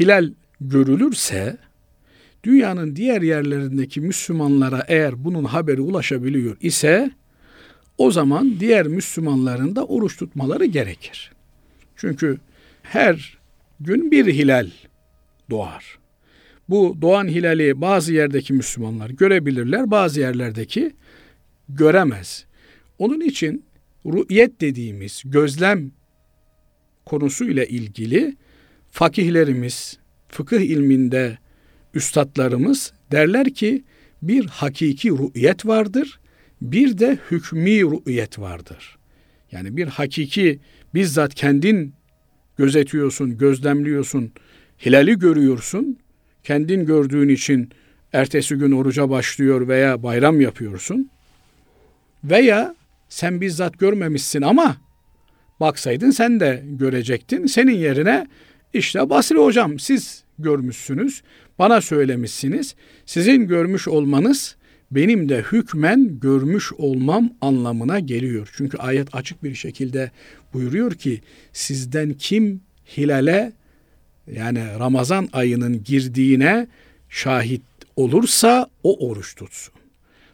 hilal 0.00 0.30
görülürse 0.60 1.56
dünyanın 2.44 2.96
diğer 2.96 3.22
yerlerindeki 3.22 4.00
Müslümanlara 4.00 4.84
eğer 4.88 5.24
bunun 5.24 5.44
haberi 5.44 5.80
ulaşabiliyor 5.80 6.56
ise 6.60 7.10
o 7.98 8.10
zaman 8.10 8.60
diğer 8.60 8.86
Müslümanların 8.86 9.76
da 9.76 9.86
oruç 9.86 10.16
tutmaları 10.16 10.64
gerekir. 10.64 11.32
Çünkü 11.96 12.38
her 12.82 13.38
gün 13.80 14.10
bir 14.10 14.26
hilal 14.26 14.70
doğar. 15.50 15.98
bu 16.68 16.96
doğan 17.00 17.28
hilali 17.28 17.80
bazı 17.80 18.12
yerdeki 18.12 18.52
Müslümanlar 18.52 19.10
görebilirler, 19.10 19.90
bazı 19.90 20.20
yerlerdeki 20.20 20.92
göremez. 21.68 22.46
Onun 22.98 23.20
için 23.20 23.64
rü'yet 24.06 24.60
dediğimiz 24.60 25.22
gözlem 25.24 25.90
konusuyla 27.06 27.64
ilgili 27.64 28.36
fakihlerimiz, 28.90 29.98
fıkıh 30.28 30.60
ilminde 30.60 31.38
üstadlarımız 31.94 32.92
derler 33.12 33.54
ki 33.54 33.84
bir 34.22 34.46
hakiki 34.46 35.10
rü'yet 35.10 35.66
vardır, 35.66 36.20
bir 36.72 36.98
de 36.98 37.18
hükmi 37.30 37.80
rü'yet 37.80 38.38
vardır. 38.38 38.98
Yani 39.52 39.76
bir 39.76 39.86
hakiki 39.86 40.58
bizzat 40.94 41.34
kendin 41.34 41.94
gözetiyorsun, 42.58 43.38
gözlemliyorsun, 43.38 44.32
hilali 44.86 45.18
görüyorsun. 45.18 45.98
Kendin 46.44 46.86
gördüğün 46.86 47.28
için 47.28 47.70
ertesi 48.12 48.54
gün 48.54 48.72
oruca 48.72 49.10
başlıyor 49.10 49.68
veya 49.68 50.02
bayram 50.02 50.40
yapıyorsun. 50.40 51.10
Veya 52.24 52.74
sen 53.08 53.40
bizzat 53.40 53.78
görmemişsin 53.78 54.42
ama 54.42 54.76
baksaydın 55.60 56.10
sen 56.10 56.40
de 56.40 56.64
görecektin. 56.66 57.46
Senin 57.46 57.76
yerine 57.76 58.26
işte 58.74 59.10
Basri 59.10 59.38
hocam 59.38 59.78
siz 59.78 60.24
görmüşsünüz, 60.38 61.22
bana 61.58 61.80
söylemişsiniz. 61.80 62.74
Sizin 63.06 63.46
görmüş 63.46 63.88
olmanız 63.88 64.56
benim 64.94 65.28
de 65.28 65.44
hükmen 65.52 66.20
görmüş 66.20 66.72
olmam 66.72 67.30
anlamına 67.40 68.00
geliyor. 68.00 68.48
Çünkü 68.56 68.78
ayet 68.78 69.14
açık 69.14 69.44
bir 69.44 69.54
şekilde 69.54 70.10
buyuruyor 70.52 70.94
ki 70.94 71.20
sizden 71.52 72.12
kim 72.12 72.60
hilale 72.96 73.52
yani 74.32 74.64
Ramazan 74.78 75.28
ayının 75.32 75.84
girdiğine 75.84 76.66
şahit 77.08 77.62
olursa 77.96 78.68
o 78.82 79.08
oruç 79.08 79.34
tutsun. 79.34 79.74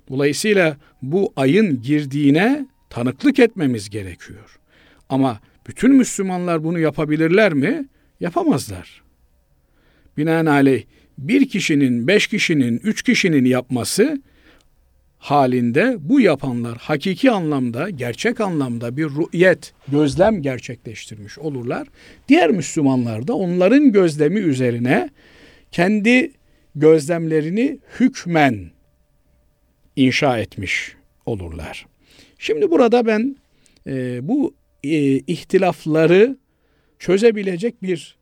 Dolayısıyla 0.09 0.77
bu 1.03 1.33
ayın 1.37 1.83
girdiğine 1.83 2.67
tanıklık 2.91 3.39
etmemiz 3.39 3.91
gerekiyor. 3.91 4.59
Ama 5.09 5.41
bütün 5.67 5.95
Müslümanlar 5.95 6.65
bunu 6.65 6.79
yapabilirler 6.79 7.53
mi? 7.53 7.89
Yapamazlar. 8.21 9.03
Binaenaleyh 10.17 10.85
bir 11.19 11.49
kişinin, 11.49 12.07
beş 12.07 12.27
kişinin, 12.27 12.81
üç 12.85 13.03
kişinin 13.03 13.45
yapması 13.45 14.23
halinde 15.21 15.97
bu 16.01 16.21
yapanlar 16.21 16.79
hakiki 16.79 17.31
anlamda, 17.31 17.91
gerçek 17.91 18.41
anlamda 18.41 18.97
bir 18.97 19.05
rü'yet, 19.05 19.73
gözlem 19.89 20.43
gerçekleştirmiş 20.43 21.39
olurlar. 21.39 21.89
Diğer 22.29 22.51
Müslümanlar 22.51 23.29
da 23.29 23.35
onların 23.35 23.93
gözlemi 23.93 24.41
üzerine 24.41 25.11
kendi 25.73 26.33
gözlemlerini 26.75 27.79
hükmen 28.01 28.71
inşa 29.97 30.39
etmiş 30.39 30.97
olurlar. 31.27 31.87
Şimdi 32.39 32.71
burada 32.71 33.07
ben 33.07 33.37
e, 33.87 34.29
bu 34.29 34.55
e, 34.85 35.17
ihtilafları 35.17 36.37
çözebilecek 36.99 37.83
bir 37.83 38.17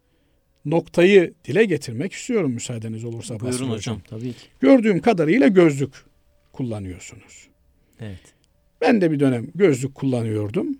noktayı 0.64 1.34
dile 1.44 1.64
getirmek 1.64 2.12
istiyorum 2.12 2.52
müsaadeniz 2.52 3.04
olursa. 3.04 3.40
Buyurun 3.40 3.54
hocam. 3.56 3.70
hocam. 3.70 4.00
Tabii 4.08 4.32
ki. 4.32 4.46
Gördüğüm 4.60 5.00
kadarıyla 5.00 5.48
gözlük 5.48 6.07
kullanıyorsunuz. 6.58 7.48
Evet. 8.00 8.34
Ben 8.80 9.00
de 9.00 9.10
bir 9.10 9.20
dönem 9.20 9.46
gözlük 9.54 9.94
kullanıyordum. 9.94 10.78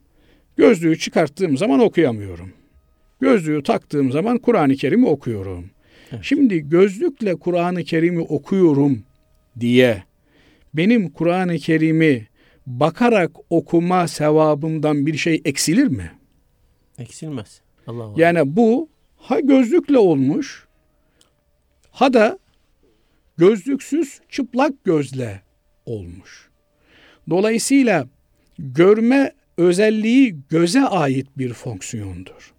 Gözlüğü 0.57 0.99
çıkarttığım 0.99 1.57
zaman 1.57 1.81
okuyamıyorum. 1.81 2.53
Gözlüğü 3.21 3.63
taktığım 3.63 4.13
zaman 4.13 4.39
Kur'an-ı 4.39 4.77
Kerim'i 4.77 5.07
okuyorum. 5.07 5.71
Evet. 6.13 6.21
Şimdi 6.25 6.69
gözlükle 6.69 7.35
Kur'an-ı 7.35 7.85
Kerim'i 7.85 8.21
okuyorum 8.21 9.03
diye 9.61 10.03
benim 10.75 11.11
Kur'an-ı 11.11 11.59
Kerim'i 11.59 12.27
bakarak 12.67 13.31
okuma 13.51 14.09
sevabımdan 14.09 15.07
bir 15.07 15.17
şey 15.17 15.43
eksilir 15.45 15.87
mi? 15.87 16.13
Eksilmez. 16.99 17.61
Allah 17.87 18.03
Allah. 18.03 18.15
Yani 18.17 18.57
bu 18.57 18.89
ha 19.17 19.41
gözlükle 19.41 19.99
olmuş 19.99 20.67
ha 21.91 22.13
da 22.13 22.39
gözlüksüz 23.37 24.21
çıplak 24.29 24.85
gözle 24.85 25.48
olmuş. 25.89 26.49
Dolayısıyla 27.31 28.09
görme 28.59 29.33
özelliği 29.57 30.37
göze 30.49 30.81
ait 30.81 31.27
bir 31.39 31.53
fonksiyondur. 31.53 32.55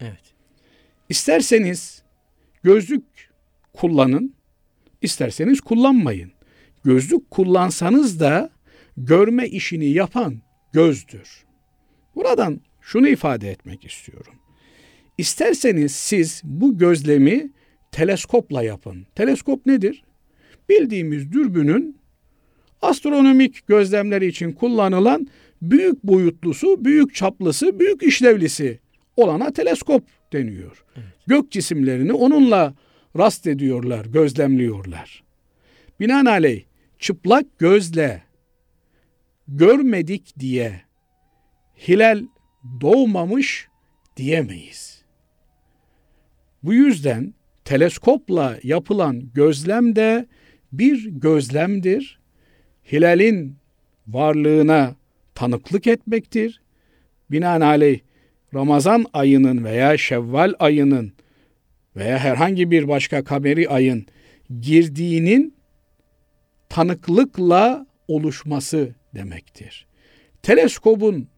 Evet. 0.00 0.34
İsterseniz 1.08 2.02
gözlük 2.62 3.04
kullanın, 3.72 4.34
isterseniz 5.02 5.60
kullanmayın. 5.60 6.32
Gözlük 6.84 7.30
kullansanız 7.30 8.20
da 8.20 8.50
görme 8.96 9.48
işini 9.48 9.86
yapan 9.86 10.42
gözdür. 10.72 11.44
Buradan 12.14 12.60
şunu 12.80 13.08
ifade 13.08 13.50
etmek 13.50 13.84
istiyorum. 13.84 14.34
İsterseniz 15.18 15.92
siz 15.92 16.40
bu 16.44 16.78
gözlemi 16.78 17.50
teleskopla 17.92 18.62
yapın. 18.62 19.06
Teleskop 19.14 19.66
nedir? 19.66 20.04
Bildiğimiz 20.68 21.32
dürbünün 21.32 21.96
astronomik 22.82 23.66
gözlemleri 23.66 24.26
için 24.26 24.52
kullanılan 24.52 25.26
büyük 25.62 26.04
boyutlusu, 26.04 26.84
büyük 26.84 27.14
çaplısı, 27.14 27.80
büyük 27.80 28.02
işlevlisi 28.02 28.80
olana 29.16 29.52
teleskop 29.52 30.04
deniyor. 30.32 30.84
Evet. 30.96 31.06
Gök 31.26 31.50
cisimlerini 31.50 32.12
onunla 32.12 32.74
rast 33.18 33.46
ediyorlar, 33.46 34.06
gözlemliyorlar. 34.06 35.22
Binaenaleyh 36.00 36.62
çıplak 36.98 37.58
gözle 37.58 38.22
görmedik 39.48 40.38
diye 40.38 40.80
hilal 41.88 42.24
doğmamış 42.80 43.68
diyemeyiz. 44.16 45.02
Bu 46.62 46.74
yüzden 46.74 47.34
teleskopla 47.64 48.58
yapılan 48.62 49.30
gözlem 49.34 49.96
de 49.96 50.26
bir 50.72 51.06
gözlemdir. 51.10 52.20
Hilalin 52.92 53.56
varlığına 54.08 54.94
tanıklık 55.34 55.86
etmektir. 55.86 56.60
Binaenaleyh 57.30 58.00
Ramazan 58.54 59.06
ayının 59.12 59.64
veya 59.64 59.98
Şevval 59.98 60.54
ayının 60.58 61.12
veya 61.96 62.18
herhangi 62.18 62.70
bir 62.70 62.88
başka 62.88 63.24
kameri 63.24 63.68
ayın 63.68 64.06
girdiğinin 64.60 65.54
tanıklıkla 66.68 67.86
oluşması 68.08 68.94
demektir. 69.14 69.86
Teleskobun 70.42 71.28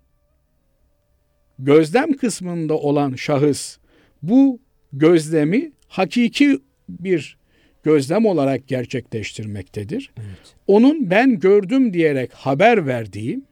gözlem 1.58 2.12
kısmında 2.12 2.74
olan 2.74 3.14
şahıs 3.14 3.78
bu 4.22 4.60
gözlemi 4.92 5.72
hakiki 5.88 6.58
bir 6.88 7.38
gözlem 7.84 8.26
olarak 8.26 8.68
gerçekleştirmektedir. 8.68 10.12
Evet. 10.16 10.54
Onun 10.66 11.10
ben 11.10 11.38
gördüm 11.38 11.92
diyerek 11.92 12.32
haber 12.32 12.86
verdiğim 12.86 13.44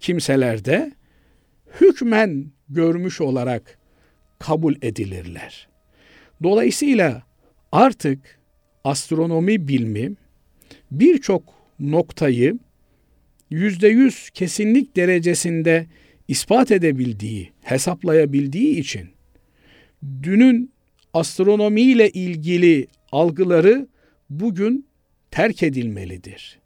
kimselerde 0.00 0.92
hükmen 1.80 2.46
görmüş 2.68 3.20
olarak 3.20 3.78
kabul 4.38 4.74
edilirler. 4.82 5.68
Dolayısıyla 6.42 7.22
artık 7.72 8.38
astronomi 8.84 9.68
bilmi 9.68 10.12
birçok 10.90 11.42
noktayı 11.80 12.58
yüzde 13.50 13.88
yüz 13.88 14.30
kesinlik 14.30 14.96
derecesinde 14.96 15.86
ispat 16.28 16.70
edebildiği, 16.70 17.52
hesaplayabildiği 17.62 18.78
için 18.78 19.08
dünün 20.22 20.75
astronomiyle 21.16 22.10
ilgili 22.10 22.86
algıları 23.12 23.88
bugün 24.30 24.86
terk 25.30 25.62
edilmelidir. 25.62 26.58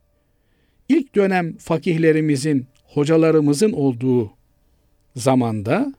İlk 0.89 1.15
dönem 1.15 1.57
fakihlerimizin, 1.57 2.67
hocalarımızın 2.85 3.73
olduğu 3.73 4.33
zamanda 5.17 5.95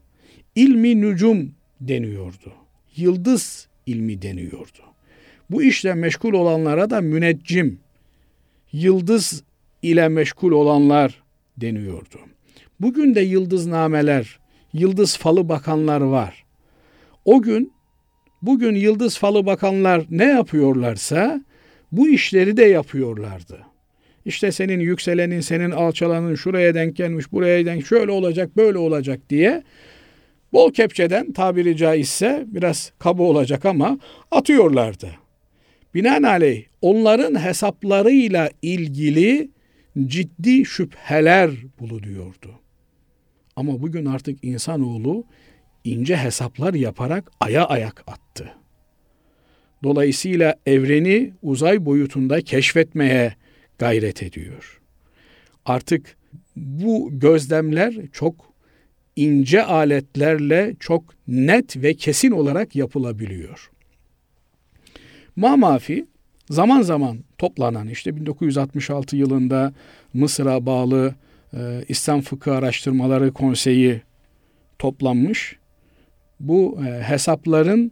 ilmi 0.56 1.02
nücum 1.02 1.52
deniyordu. 1.82 2.54
Yıldız 2.96 3.68
ilmi 3.86 4.22
deniyordu. 4.22 4.84
Bu 5.50 5.64
işle 5.64 5.94
meşgul 5.94 6.34
olanlara 6.34 6.90
da 6.90 7.02
müneccim, 7.02 7.80
yıldız 8.72 9.44
ile 9.82 10.08
meşgul 10.08 10.52
olanlar 10.52 11.24
deniyordu. 11.58 12.20
Bugün 12.80 13.16
de 13.16 13.22
yıldıznameler, 13.22 14.40
yıldız 14.74 15.18
falı 15.18 15.50
bakanlar 15.50 16.02
var. 16.02 16.46
O 17.26 17.42
gün, 17.42 17.74
bugün 18.42 18.76
yıldız 18.76 19.18
falı 19.18 19.46
bakanlar 19.46 20.06
ne 20.10 20.26
yapıyorlarsa 20.26 21.42
bu 21.92 22.10
işleri 22.10 22.58
de 22.58 22.64
yapıyorlardı. 22.64 23.60
İşte 24.26 24.52
senin 24.52 24.80
yükselenin, 24.80 25.42
senin 25.42 25.72
alçalanın 25.72 26.36
şuraya 26.36 26.76
denk 26.76 26.96
gelmiş, 26.96 27.32
buraya 27.32 27.66
denk 27.66 27.86
şöyle 27.86 28.12
olacak, 28.12 28.58
böyle 28.58 28.78
olacak 28.78 29.20
diye 29.30 29.64
bol 30.54 30.74
kepçeden 30.74 31.32
tabiri 31.32 31.78
caizse 31.78 32.46
biraz 32.48 32.92
kaba 33.00 33.24
olacak 33.24 33.66
ama 33.66 34.00
atıyorlardı. 34.32 35.10
Binaenaleyh 35.94 36.64
onların 36.82 37.44
hesaplarıyla 37.44 38.50
ilgili 38.62 39.50
ciddi 40.06 40.66
şüpheler 40.66 41.52
bulunuyordu. 41.80 42.52
Ama 43.56 43.82
bugün 43.82 44.06
artık 44.06 44.44
insanoğlu 44.44 45.24
ince 45.84 46.18
hesaplar 46.18 46.74
yaparak 46.74 47.32
aya 47.40 47.66
ayak 47.66 48.04
attı. 48.08 48.52
Dolayısıyla 49.84 50.56
evreni 50.66 51.34
uzay 51.42 51.86
boyutunda 51.86 52.42
keşfetmeye 52.42 53.36
gayret 53.78 54.24
ediyor. 54.24 54.82
Artık 55.66 56.18
bu 56.56 57.10
gözlemler 57.12 57.96
çok 58.14 58.54
ince 59.16 59.64
aletlerle 59.64 60.76
çok 60.80 61.04
net 61.28 61.78
ve 61.78 61.94
kesin 61.94 62.32
olarak 62.32 62.76
yapılabiliyor. 62.76 63.72
Mamafi 65.36 66.06
zaman 66.50 66.82
zaman 66.82 67.20
toplanan 67.38 67.88
işte 67.88 68.16
1966 68.16 69.16
yılında 69.18 69.74
Mısır'a 70.14 70.66
bağlı 70.66 71.16
e, 71.54 71.86
İslam 71.88 72.22
Fıkıh 72.22 72.56
Araştırmaları 72.56 73.34
Konseyi 73.34 74.02
toplanmış. 74.80 75.61
Bu 76.42 76.80
e, 76.88 77.02
hesapların 77.04 77.92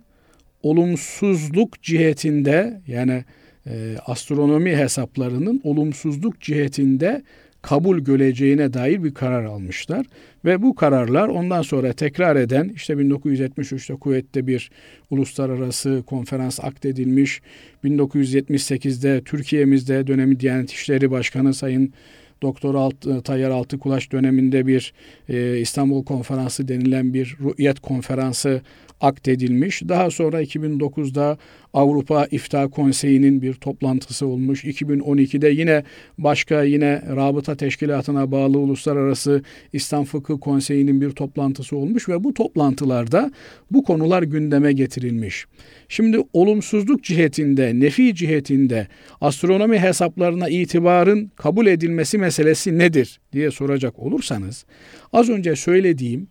olumsuzluk 0.63 1.81
cihetinde 1.81 2.81
yani 2.87 3.23
e, 3.67 3.95
astronomi 4.05 4.75
hesaplarının 4.75 5.61
olumsuzluk 5.63 6.41
cihetinde 6.41 7.23
kabul 7.61 7.99
göreceğine 7.99 8.73
dair 8.73 9.03
bir 9.03 9.13
karar 9.13 9.43
almışlar. 9.43 10.05
Ve 10.45 10.61
bu 10.61 10.75
kararlar 10.75 11.27
ondan 11.27 11.61
sonra 11.61 11.93
tekrar 11.93 12.35
eden 12.35 12.71
işte 12.75 12.93
1973'te 12.93 13.95
Kuveyt'te 13.95 14.47
bir 14.47 14.71
uluslararası 15.09 16.03
konferans 16.05 16.59
akdedilmiş. 16.59 17.41
1978'de 17.83 19.21
Türkiye'mizde 19.23 20.07
dönemi 20.07 20.39
Diyanet 20.39 20.71
İşleri 20.71 21.11
Başkanı 21.11 21.53
Sayın 21.53 21.93
Doktor 22.41 22.75
Alt, 22.75 23.07
e, 23.07 23.21
Tayyar 23.21 23.51
Altıkulaş 23.51 24.11
döneminde 24.11 24.67
bir 24.67 24.93
e, 25.29 25.57
İstanbul 25.57 26.03
Konferansı 26.03 26.67
denilen 26.67 27.13
bir 27.13 27.37
Rü'yet 27.39 27.79
Konferansı 27.79 28.61
akdedilmiş. 29.01 29.81
Daha 29.89 30.11
sonra 30.11 30.43
2009'da 30.43 31.37
Avrupa 31.73 32.27
İftah 32.31 32.71
Konseyi'nin 32.71 33.41
bir 33.41 33.53
toplantısı 33.53 34.27
olmuş. 34.27 34.65
2012'de 34.65 35.49
yine 35.49 35.83
başka 36.17 36.63
yine 36.63 37.01
Rabıta 37.15 37.55
Teşkilatı'na 37.55 38.31
bağlı 38.31 38.57
Uluslararası 38.59 39.43
İslam 39.73 40.05
Fıkıh 40.05 40.39
Konseyi'nin 40.41 41.01
bir 41.01 41.11
toplantısı 41.11 41.77
olmuş 41.77 42.09
ve 42.09 42.23
bu 42.23 42.33
toplantılarda 42.33 43.31
bu 43.71 43.83
konular 43.83 44.23
gündeme 44.23 44.73
getirilmiş. 44.73 45.45
Şimdi 45.89 46.17
olumsuzluk 46.33 47.03
cihetinde, 47.03 47.79
nefi 47.79 48.15
cihetinde 48.15 48.87
astronomi 49.21 49.79
hesaplarına 49.79 50.49
itibarın 50.49 51.31
kabul 51.35 51.67
edilmesi 51.67 52.17
meselesi 52.17 52.77
nedir 52.77 53.19
diye 53.33 53.51
soracak 53.51 53.99
olursanız 53.99 54.65
az 55.13 55.29
önce 55.29 55.55
söylediğim 55.55 56.27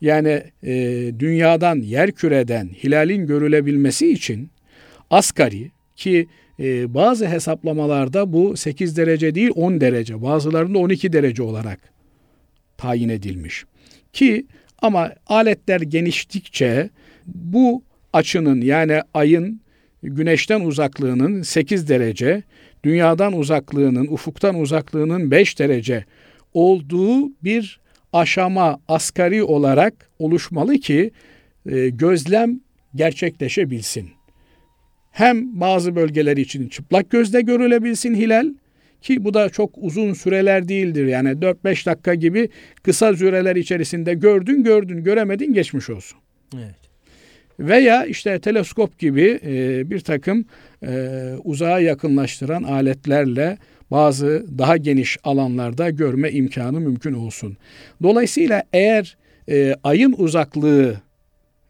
yani 0.00 0.42
e, 0.62 0.72
dünyadan, 1.18 1.76
yer 1.80 2.12
küreden 2.12 2.68
hilalin 2.68 3.26
görülebilmesi 3.26 4.12
için 4.12 4.50
asgari 5.10 5.70
ki 5.96 6.26
e, 6.60 6.94
bazı 6.94 7.26
hesaplamalarda 7.26 8.32
bu 8.32 8.56
8 8.56 8.96
derece 8.96 9.34
değil 9.34 9.50
10 9.54 9.80
derece, 9.80 10.22
bazılarında 10.22 10.78
12 10.78 11.12
derece 11.12 11.42
olarak 11.42 11.80
tayin 12.76 13.08
edilmiş. 13.08 13.64
Ki 14.12 14.46
ama 14.82 15.12
aletler 15.26 15.80
geniştikçe 15.80 16.90
bu 17.26 17.82
açının 18.12 18.60
yani 18.60 19.00
ayın 19.14 19.60
güneşten 20.02 20.60
uzaklığının 20.60 21.42
8 21.42 21.88
derece, 21.88 22.42
dünyadan 22.84 23.32
uzaklığının, 23.32 24.06
ufuktan 24.06 24.60
uzaklığının 24.60 25.30
5 25.30 25.58
derece 25.58 26.04
olduğu 26.54 27.28
bir 27.44 27.80
aşama 28.12 28.80
asgari 28.88 29.42
olarak 29.42 30.10
oluşmalı 30.18 30.78
ki 30.78 31.10
e, 31.70 31.88
gözlem 31.88 32.60
gerçekleşebilsin. 32.94 34.10
Hem 35.10 35.60
bazı 35.60 35.96
bölgeler 35.96 36.36
için 36.36 36.68
çıplak 36.68 37.10
gözle 37.10 37.40
görülebilsin 37.40 38.14
hilal 38.14 38.46
ki 39.02 39.24
bu 39.24 39.34
da 39.34 39.50
çok 39.50 39.70
uzun 39.76 40.12
süreler 40.12 40.68
değildir. 40.68 41.06
Yani 41.06 41.28
4-5 41.28 41.86
dakika 41.86 42.14
gibi 42.14 42.48
kısa 42.82 43.16
süreler 43.16 43.56
içerisinde 43.56 44.14
gördün 44.14 44.64
gördün 44.64 45.04
göremedin 45.04 45.54
geçmiş 45.54 45.90
olsun. 45.90 46.18
Evet. 46.54 46.88
Veya 47.60 48.04
işte 48.04 48.38
teleskop 48.38 48.98
gibi 48.98 49.40
e, 49.44 49.82
bir 49.90 50.00
takım 50.00 50.44
e, 50.86 51.20
uzağa 51.44 51.80
yakınlaştıran 51.80 52.62
aletlerle 52.62 53.58
bazı 53.90 54.46
daha 54.58 54.76
geniş 54.76 55.18
alanlarda 55.24 55.90
görme 55.90 56.30
imkanı 56.30 56.80
mümkün 56.80 57.12
olsun. 57.12 57.56
Dolayısıyla 58.02 58.62
eğer 58.72 59.16
e, 59.48 59.74
ayın 59.84 60.14
uzaklığı 60.18 61.00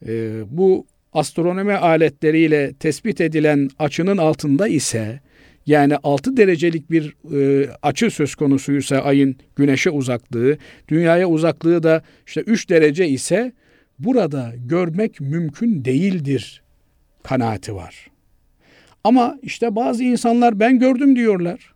e, 0.07 0.43
bu 0.51 0.87
astronomi 1.13 1.75
aletleriyle 1.75 2.73
tespit 2.73 3.21
edilen 3.21 3.71
açının 3.79 4.17
altında 4.17 4.69
ise 4.69 5.21
yani 5.67 5.97
6 5.97 6.37
derecelik 6.37 6.91
bir 6.91 7.15
e, 7.35 7.71
açı 7.83 8.11
söz 8.11 8.35
konusuysa 8.35 8.97
ayın 8.97 9.37
güneşe 9.57 9.91
uzaklığı, 9.91 10.59
dünyaya 10.89 11.29
uzaklığı 11.29 11.83
da 11.83 12.03
işte 12.27 12.41
3 12.41 12.71
derece 12.71 13.09
ise 13.09 13.53
burada 13.99 14.53
görmek 14.57 15.21
mümkün 15.21 15.85
değildir 15.85 16.63
kanaati 17.23 17.75
var. 17.75 18.11
Ama 19.05 19.39
işte 19.43 19.77
bazı 19.77 20.05
insanlar 20.05 20.61
ben 20.61 20.79
gördüm 20.79 21.17
diyorlar. 21.17 21.75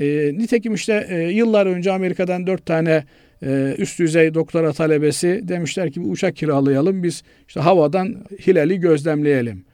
E, 0.00 0.30
nitekim 0.34 0.74
işte 0.74 1.06
e, 1.10 1.16
yıllar 1.18 1.66
önce 1.66 1.92
Amerika'dan 1.92 2.46
dört 2.46 2.66
tane 2.66 3.04
e, 3.42 3.74
üst 3.78 3.98
düzey 3.98 4.34
doktora 4.34 4.72
talebesi 4.72 5.40
demişler 5.42 5.90
ki 5.90 6.04
bir 6.04 6.10
uçak 6.10 6.36
kiralayalım 6.36 7.02
biz 7.02 7.22
işte 7.48 7.60
havadan 7.60 8.24
hilali 8.46 8.80
gözlemleyelim. 8.80 9.64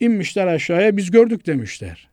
İnmişler 0.00 0.46
aşağıya 0.46 0.96
biz 0.96 1.10
gördük 1.10 1.46
demişler. 1.46 2.08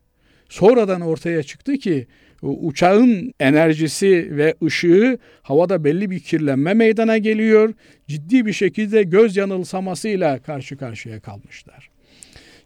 Sonradan 0.49 1.01
ortaya 1.01 1.43
çıktı 1.43 1.77
ki 1.77 2.07
uçağın 2.41 3.33
enerjisi 3.39 4.27
ve 4.31 4.55
ışığı 4.63 5.17
havada 5.41 5.83
belli 5.83 6.11
bir 6.11 6.19
kirlenme 6.19 6.73
meydana 6.73 7.17
geliyor. 7.17 7.73
Ciddi 8.07 8.45
bir 8.45 8.53
şekilde 8.53 9.03
göz 9.03 9.37
yanılsamasıyla 9.37 10.39
karşı 10.39 10.77
karşıya 10.77 11.19
kalmışlar. 11.19 11.89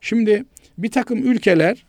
Şimdi 0.01 0.43
bir 0.77 0.91
takım 0.91 1.31
ülkeler 1.31 1.85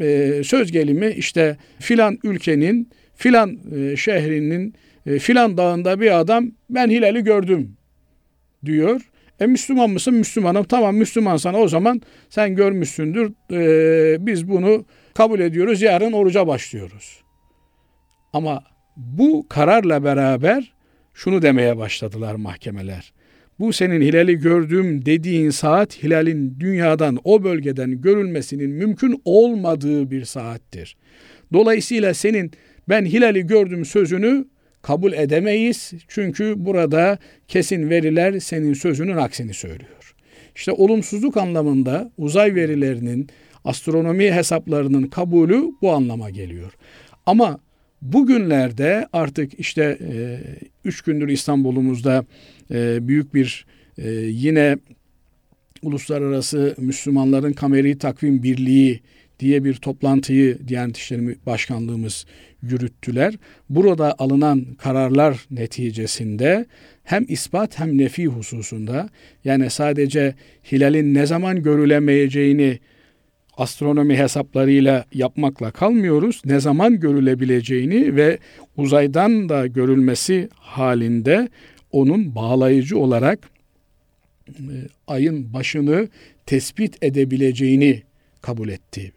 e, 0.00 0.40
söz 0.44 0.72
gelimi 0.72 1.06
işte 1.06 1.56
filan 1.78 2.18
ülkenin 2.24 2.90
filan 3.14 3.58
e, 3.76 3.96
şehrinin 3.96 4.74
e, 5.06 5.18
filan 5.18 5.56
dağında 5.56 6.00
bir 6.00 6.18
adam 6.20 6.50
ben 6.70 6.90
hilali 6.90 7.24
gördüm 7.24 7.76
diyor. 8.64 9.00
E 9.40 9.46
Müslüman 9.46 9.90
mısın? 9.90 10.14
Müslümanım. 10.14 10.64
Tamam 10.64 10.96
Müslümansan 10.96 11.54
o 11.54 11.68
zaman 11.68 12.02
sen 12.30 12.54
görmüşsündür. 12.54 13.32
E, 13.52 14.26
biz 14.26 14.48
bunu 14.48 14.84
kabul 15.14 15.40
ediyoruz. 15.40 15.82
Yarın 15.82 16.12
oruca 16.12 16.46
başlıyoruz. 16.46 17.22
Ama 18.32 18.62
bu 18.96 19.46
kararla 19.48 20.04
beraber 20.04 20.72
şunu 21.14 21.42
demeye 21.42 21.76
başladılar 21.76 22.34
mahkemeler. 22.34 23.12
Bu 23.58 23.72
senin 23.72 24.00
hilali 24.00 24.38
gördüğüm 24.38 25.06
dediğin 25.06 25.50
saat 25.50 26.02
hilalin 26.02 26.56
dünyadan 26.60 27.18
o 27.24 27.44
bölgeden 27.44 28.00
görülmesinin 28.00 28.70
mümkün 28.70 29.22
olmadığı 29.24 30.10
bir 30.10 30.24
saattir. 30.24 30.96
Dolayısıyla 31.52 32.14
senin 32.14 32.50
ben 32.88 33.04
hilali 33.04 33.46
gördüm 33.46 33.84
sözünü 33.84 34.44
kabul 34.82 35.12
edemeyiz. 35.12 35.92
Çünkü 36.08 36.54
burada 36.56 37.18
kesin 37.48 37.90
veriler 37.90 38.38
senin 38.38 38.74
sözünün 38.74 39.16
aksini 39.16 39.54
söylüyor. 39.54 40.14
İşte 40.56 40.72
olumsuzluk 40.72 41.36
anlamında 41.36 42.12
uzay 42.18 42.54
verilerinin, 42.54 43.28
astronomi 43.64 44.32
hesaplarının 44.32 45.02
kabulü 45.02 45.64
bu 45.82 45.92
anlama 45.92 46.30
geliyor. 46.30 46.72
Ama 47.26 47.60
bugünlerde 48.02 49.08
artık 49.12 49.60
işte 49.60 49.98
e, 50.00 50.40
üç 50.84 51.02
gündür 51.02 51.28
İstanbul'umuzda 51.28 52.24
e, 52.70 53.08
büyük 53.08 53.34
bir 53.34 53.66
e, 53.98 54.10
yine 54.10 54.76
Uluslararası 55.82 56.74
Müslümanların 56.78 57.52
Kameri 57.52 57.98
Takvim 57.98 58.42
Birliği 58.42 59.00
diye 59.40 59.64
bir 59.64 59.74
toplantıyı 59.74 60.68
Diyanet 60.68 60.96
İşleri 60.96 61.36
Başkanlığımız 61.46 62.26
yürüttüler. 62.62 63.34
Burada 63.70 64.14
alınan 64.18 64.64
kararlar 64.78 65.46
neticesinde 65.50 66.66
hem 67.04 67.24
ispat 67.28 67.78
hem 67.78 67.98
nefi 67.98 68.26
hususunda 68.26 69.08
yani 69.44 69.70
sadece 69.70 70.34
hilalin 70.72 71.14
ne 71.14 71.26
zaman 71.26 71.62
görülemeyeceğini 71.62 72.78
astronomi 73.56 74.16
hesaplarıyla 74.16 75.04
yapmakla 75.14 75.70
kalmıyoruz. 75.70 76.42
Ne 76.44 76.60
zaman 76.60 77.00
görülebileceğini 77.00 78.16
ve 78.16 78.38
uzaydan 78.76 79.48
da 79.48 79.66
görülmesi 79.66 80.48
halinde 80.54 81.48
onun 81.92 82.34
bağlayıcı 82.34 82.98
olarak 82.98 83.50
e, 84.48 84.74
ayın 85.06 85.52
başını 85.52 86.08
tespit 86.46 87.02
edebileceğini 87.02 88.02
kabul 88.42 88.68
etti. 88.68 89.12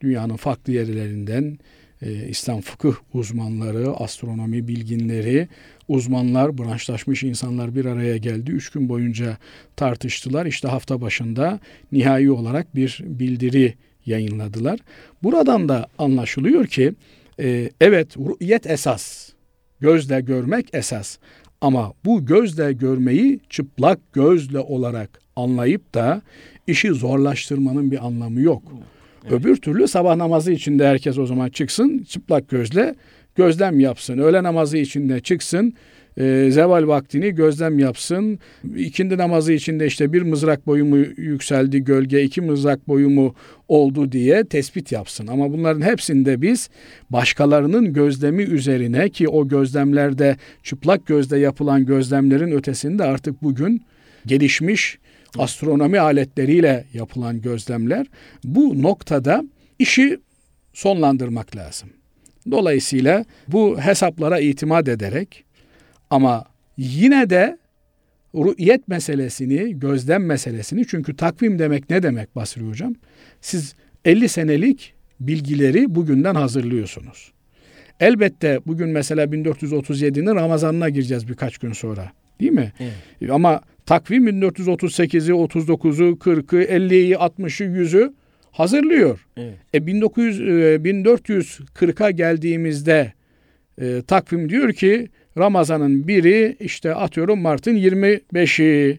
Dünyanın 0.00 0.36
farklı 0.36 0.72
yerlerinden 0.72 1.58
e, 2.02 2.28
İslam 2.28 2.60
fıkıh 2.60 2.94
uzmanları, 3.14 3.90
astronomi 3.90 4.68
bilginleri, 4.68 5.48
uzmanlar, 5.88 6.58
branşlaşmış 6.58 7.22
insanlar 7.22 7.74
bir 7.74 7.84
araya 7.84 8.16
geldi. 8.16 8.50
Üç 8.50 8.70
gün 8.70 8.88
boyunca 8.88 9.38
tartıştılar. 9.76 10.46
İşte 10.46 10.68
hafta 10.68 11.00
başında 11.00 11.60
nihai 11.92 12.30
olarak 12.30 12.76
bir 12.76 13.00
bildiri 13.04 13.74
yayınladılar. 14.06 14.80
Buradan 15.22 15.68
da 15.68 15.86
anlaşılıyor 15.98 16.66
ki 16.66 16.94
e, 17.40 17.70
evet 17.80 18.16
rü'yet 18.16 18.66
esas, 18.66 19.30
gözle 19.80 20.20
görmek 20.20 20.66
esas. 20.72 21.18
Ama 21.62 21.92
bu 22.04 22.26
gözle 22.26 22.72
görmeyi 22.72 23.40
çıplak 23.50 24.12
gözle 24.12 24.58
olarak 24.58 25.20
anlayıp 25.36 25.94
da 25.94 26.22
işi 26.66 26.88
zorlaştırmanın 26.88 27.90
bir 27.90 28.06
anlamı 28.06 28.40
yok. 28.40 28.62
Evet. 29.22 29.32
Öbür 29.32 29.56
türlü 29.56 29.88
sabah 29.88 30.16
namazı 30.16 30.52
içinde 30.52 30.86
herkes 30.86 31.18
o 31.18 31.26
zaman 31.26 31.48
çıksın 31.48 32.06
çıplak 32.08 32.48
gözle 32.48 32.94
gözlem 33.34 33.80
yapsın. 33.80 34.18
Öğle 34.18 34.42
namazı 34.42 34.78
içinde 34.78 35.20
çıksın 35.20 35.74
e, 36.16 36.48
zeval 36.50 36.86
vaktini 36.86 37.34
gözlem 37.34 37.78
yapsın. 37.78 38.38
İkindi 38.76 39.18
namazı 39.18 39.52
içinde 39.52 39.86
işte 39.86 40.12
bir 40.12 40.22
mızrak 40.22 40.66
boyu 40.66 40.84
mu 40.84 40.96
yükseldi 41.16 41.84
gölge, 41.84 42.22
iki 42.22 42.40
mızrak 42.40 42.88
boyu 42.88 43.10
mu 43.10 43.34
oldu 43.68 44.12
diye 44.12 44.44
tespit 44.44 44.92
yapsın. 44.92 45.26
Ama 45.26 45.52
bunların 45.52 45.80
hepsinde 45.80 46.42
biz 46.42 46.70
başkalarının 47.10 47.92
gözlemi 47.92 48.42
üzerine 48.42 49.08
ki 49.08 49.28
o 49.28 49.48
gözlemlerde 49.48 50.36
çıplak 50.62 51.06
gözle 51.06 51.38
yapılan 51.38 51.86
gözlemlerin 51.86 52.50
ötesinde 52.50 53.04
artık 53.04 53.42
bugün 53.42 53.82
gelişmiş 54.26 54.98
astronomi 55.38 56.00
aletleriyle 56.00 56.84
yapılan 56.92 57.40
gözlemler 57.40 58.06
bu 58.44 58.82
noktada 58.82 59.44
işi 59.78 60.18
sonlandırmak 60.72 61.56
lazım. 61.56 61.88
Dolayısıyla 62.50 63.24
bu 63.48 63.80
hesaplara 63.80 64.40
itimat 64.40 64.88
ederek 64.88 65.44
ama 66.12 66.44
yine 66.76 67.30
de 67.30 67.58
rü'yet 68.34 68.88
meselesini, 68.88 69.78
gözlem 69.78 70.26
meselesini 70.26 70.86
çünkü 70.86 71.16
takvim 71.16 71.58
demek 71.58 71.90
ne 71.90 72.02
demek 72.02 72.36
Basri 72.36 72.62
Hocam? 72.62 72.94
Siz 73.40 73.74
50 74.04 74.28
senelik 74.28 74.94
bilgileri 75.20 75.94
bugünden 75.94 76.34
hazırlıyorsunuz. 76.34 77.32
Elbette 78.00 78.60
bugün 78.66 78.88
mesela 78.88 79.24
1437'nin 79.24 80.34
Ramazanına 80.34 80.88
gireceğiz 80.88 81.28
birkaç 81.28 81.58
gün 81.58 81.72
sonra. 81.72 82.12
Değil 82.40 82.52
mi? 82.52 82.72
Evet. 82.80 83.30
Ama 83.30 83.60
takvim 83.86 84.28
1438'i, 84.28 85.32
39'u, 85.32 86.16
40'ı, 86.16 86.64
50'yi, 86.64 87.14
60'ı, 87.14 87.66
100'ü 87.66 88.12
hazırlıyor. 88.50 89.26
Evet. 89.36 89.54
E 89.74 89.86
1900 89.86 90.40
1440'a 90.40 92.10
geldiğimizde 92.10 93.12
e, 93.80 94.02
takvim 94.02 94.48
diyor 94.48 94.72
ki 94.72 95.08
Ramazan'ın 95.38 96.08
biri 96.08 96.56
işte 96.60 96.94
atıyorum 96.94 97.40
Mart'ın 97.40 97.76
25'i. 97.76 98.98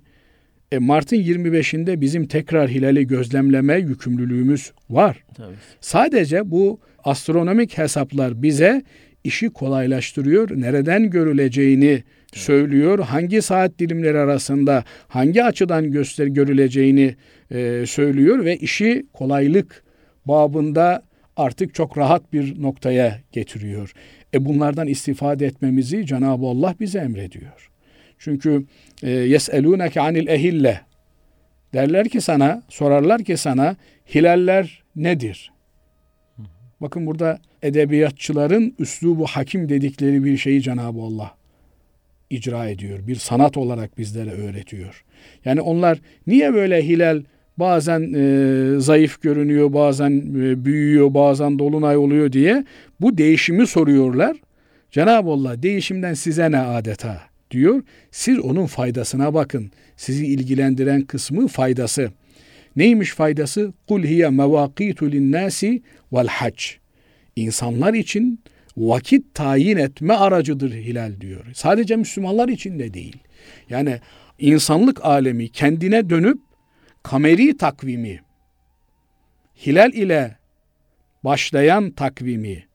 E 0.72 0.78
Mart'ın 0.80 1.18
25'inde 1.18 2.02
bizim 2.02 2.28
tekrar 2.28 2.70
hilali 2.70 3.08
gözlemleme 3.08 3.76
yükümlülüğümüz 3.76 4.72
var. 4.90 5.24
Tabii. 5.38 5.56
Sadece 5.82 6.52
bu 6.52 6.80
astronomik 7.04 7.78
hesaplar 7.78 8.42
bize 8.42 8.82
işi 9.24 9.50
kolaylaştırıyor. 9.50 10.62
Nereden 10.62 11.10
görüleceğini 11.10 12.04
söylüyor. 12.34 13.00
Hangi 13.00 13.42
saat 13.42 13.80
dilimleri 13.80 14.18
arasında 14.18 14.84
hangi 15.08 15.44
açıdan 15.44 15.92
göster 15.92 16.28
görüleceğini 16.28 17.16
e, 17.52 17.84
söylüyor 17.88 18.46
ve 18.46 18.58
işi 18.58 19.06
kolaylık 19.14 19.84
babında 20.26 21.04
artık 21.38 21.74
çok 21.74 21.98
rahat 21.98 22.34
bir 22.34 22.62
noktaya 22.62 23.20
getiriyor. 23.32 23.94
E 24.34 24.46
bunlardan 24.46 24.88
istifade 24.88 25.46
etmemizi 25.46 26.06
Cenab-ı 26.06 26.46
Allah 26.46 26.76
bize 26.80 27.00
emrediyor. 27.00 27.70
Çünkü 28.18 28.66
e, 29.04 29.10
yeselûneke 29.10 30.02
anil 30.02 30.28
ehille 30.28 30.82
derler 31.74 32.10
ki 32.10 32.22
sana, 32.22 32.64
sorarlar 32.70 33.24
ki 33.24 33.38
sana 33.38 33.76
hilaller 34.16 34.84
nedir? 34.96 35.52
Bakın 36.82 37.06
burada 37.06 37.40
edebiyatçıların 37.62 38.76
üslubu 38.80 39.26
hakim 39.26 39.70
dedikleri 39.70 40.24
bir 40.24 40.38
şeyi 40.38 40.62
Cenab-ı 40.62 41.02
Allah 41.02 41.36
icra 42.30 42.70
ediyor. 42.70 43.08
Bir 43.08 43.16
sanat 43.16 43.58
olarak 43.58 43.98
bizlere 43.98 44.32
öğretiyor. 44.32 45.04
Yani 45.46 45.62
onlar 45.62 46.00
niye 46.28 46.54
böyle 46.54 46.88
hilal 46.88 47.24
bazen 47.58 48.14
e, 48.14 48.80
zayıf 48.80 49.22
görünüyor, 49.22 49.74
bazen 49.74 50.12
e, 50.12 50.66
büyüyor, 50.66 51.14
bazen 51.14 51.60
dolunay 51.60 51.98
oluyor 51.98 52.32
diye 52.32 52.66
bu 53.02 53.18
değişimi 53.18 53.68
soruyorlar. 53.68 54.38
Cenab-ı 54.92 55.30
Allah 55.30 55.64
değişimden 55.64 56.14
size 56.14 56.52
ne 56.52 56.60
adeta 56.60 57.22
diyor. 57.52 57.84
Siz 58.12 58.40
onun 58.40 58.66
faydasına 58.66 59.34
bakın. 59.34 59.72
Sizi 59.98 60.26
ilgilendiren 60.26 61.02
kısmı 61.02 61.48
faydası. 61.48 62.12
Neymiş 62.76 63.10
faydası? 63.10 63.74
Kul 63.88 64.04
hiye 64.04 64.30
mevakitu 64.30 65.12
linnâsi 65.12 65.82
vel 66.14 66.28
hac. 66.28 66.64
İnsanlar 67.36 67.94
için 67.94 68.40
vakit 68.78 69.34
tayin 69.34 69.78
etme 69.78 70.14
aracıdır 70.14 70.74
hilal 70.74 71.22
diyor. 71.22 71.46
Sadece 71.54 71.96
Müslümanlar 71.96 72.50
için 72.50 72.80
de 72.80 72.94
değil. 72.94 73.18
Yani 73.70 74.00
insanlık 74.40 75.06
alemi 75.06 75.50
kendine 75.50 76.10
dönüp 76.10 76.40
kameri 77.04 77.58
takvimi, 77.58 78.22
hilal 79.66 79.94
ile 79.94 80.38
başlayan 81.24 81.92
takvimi, 81.92 82.66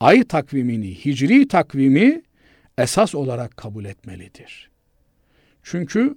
ay 0.00 0.24
takvimini, 0.24 1.04
hicri 1.04 1.48
takvimi 1.48 2.22
esas 2.78 3.14
olarak 3.14 3.56
kabul 3.56 3.84
etmelidir. 3.84 4.70
Çünkü 5.62 6.14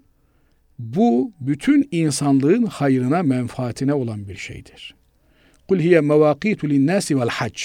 bu 0.79 1.31
bütün 1.39 1.87
insanlığın 1.91 2.63
hayrına, 2.63 3.23
menfaatine 3.23 3.93
olan 3.93 4.29
bir 4.29 4.35
şeydir. 4.35 4.95
Kul 5.67 5.79
hiye 5.79 6.01
mevakitu 6.01 6.69
linnâsi 6.69 7.19
vel 7.19 7.29
hac 7.29 7.61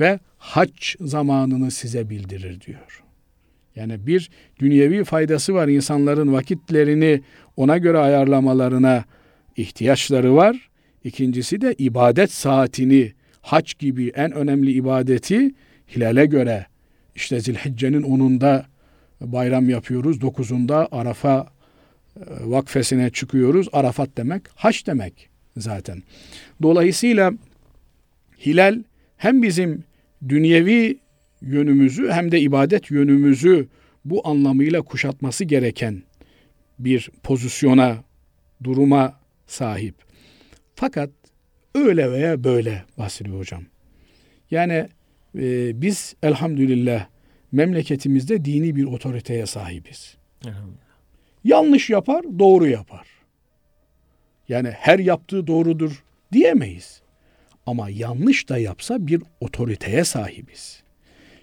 ve 0.00 0.18
hac 0.38 0.94
zamanını 1.00 1.70
size 1.70 2.10
bildirir 2.10 2.60
diyor. 2.60 3.02
Yani 3.76 4.06
bir 4.06 4.30
dünyevi 4.58 5.04
faydası 5.04 5.54
var 5.54 5.68
insanların 5.68 6.32
vakitlerini 6.32 7.22
ona 7.56 7.78
göre 7.78 7.98
ayarlamalarına 7.98 9.04
ihtiyaçları 9.56 10.34
var. 10.34 10.70
İkincisi 11.04 11.60
de 11.60 11.74
ibadet 11.78 12.32
saatini 12.32 13.12
hac 13.40 13.78
gibi 13.78 14.12
en 14.14 14.32
önemli 14.32 14.72
ibadeti 14.72 15.54
hilale 15.96 16.26
göre 16.26 16.66
işte 17.14 17.40
Zilhicce'nin 17.40 18.02
10'unda 18.02 18.64
bayram 19.20 19.68
yapıyoruz. 19.68 20.16
9'unda 20.16 20.88
Arafa 20.90 21.46
e, 22.16 22.20
vakfesine 22.44 23.10
çıkıyoruz. 23.10 23.68
Arafat 23.72 24.10
demek 24.16 24.42
hac 24.54 24.86
demek 24.86 25.28
zaten. 25.56 26.02
Dolayısıyla 26.62 27.32
hilal 28.46 28.82
hem 29.16 29.42
bizim 29.42 29.84
dünyevi 30.28 30.98
yönümüzü 31.42 32.10
hem 32.10 32.32
de 32.32 32.40
ibadet 32.40 32.90
yönümüzü 32.90 33.68
bu 34.04 34.28
anlamıyla 34.28 34.82
kuşatması 34.82 35.44
gereken 35.44 36.02
bir 36.78 37.10
pozisyona, 37.22 37.96
duruma 38.64 39.20
sahip. 39.46 39.94
Fakat 40.74 41.10
öyle 41.74 42.12
veya 42.12 42.44
böyle 42.44 42.84
Basri 42.98 43.30
Hocam. 43.30 43.62
Yani 44.50 44.88
e, 45.38 45.80
biz 45.82 46.14
elhamdülillah 46.22 47.06
memleketimizde 47.52 48.44
dini 48.44 48.76
bir 48.76 48.84
otoriteye 48.84 49.46
sahibiz. 49.46 50.16
Yanlış 51.44 51.90
yapar, 51.90 52.24
doğru 52.38 52.66
yapar. 52.66 53.06
Yani 54.48 54.70
her 54.70 54.98
yaptığı 54.98 55.46
doğrudur 55.46 56.04
diyemeyiz. 56.32 57.02
Ama 57.66 57.90
yanlış 57.90 58.48
da 58.48 58.58
yapsa 58.58 59.06
bir 59.06 59.22
otoriteye 59.40 60.04
sahibiz. 60.04 60.82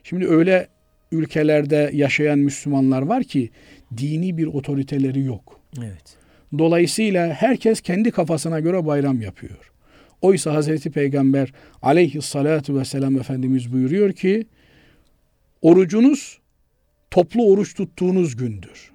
Şimdi 0.04 0.28
öyle 0.28 0.68
ülkelerde 1.12 1.90
yaşayan 1.94 2.40
Müslümanlar 2.40 3.02
var 3.02 3.24
ki 3.24 3.50
dini 3.98 4.38
bir 4.38 4.48
otoriteleri 4.48 5.24
yok. 5.24 5.60
Evet. 5.78 6.18
Dolayısıyla 6.58 7.34
herkes 7.34 7.82
kendi 7.82 8.12
kafasına 8.12 8.60
göre 8.60 8.86
bayram 8.86 9.22
yapıyor. 9.22 9.72
Oysa 10.22 10.54
Hazreti 10.54 10.92
Peygamber 10.92 11.54
aleyhissalatu 11.82 12.80
vesselam 12.80 13.18
Efendimiz 13.18 13.74
buyuruyor 13.74 14.14
ki 14.14 14.46
orucunuz 15.62 16.40
toplu 17.12 17.52
oruç 17.52 17.76
tuttuğunuz 17.76 18.36
gündür. 18.36 18.92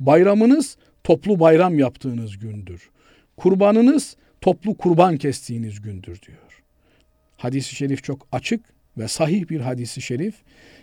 Bayramınız 0.00 0.76
toplu 1.04 1.40
bayram 1.40 1.78
yaptığınız 1.78 2.38
gündür. 2.38 2.90
Kurbanınız 3.36 4.16
toplu 4.40 4.76
kurban 4.76 5.16
kestiğiniz 5.16 5.80
gündür 5.82 6.22
diyor. 6.22 6.62
Hadis-i 7.36 7.74
şerif 7.74 8.04
çok 8.04 8.26
açık 8.32 8.64
ve 8.98 9.08
sahih 9.08 9.48
bir 9.48 9.60
hadisi 9.60 10.02
şerif. 10.02 10.34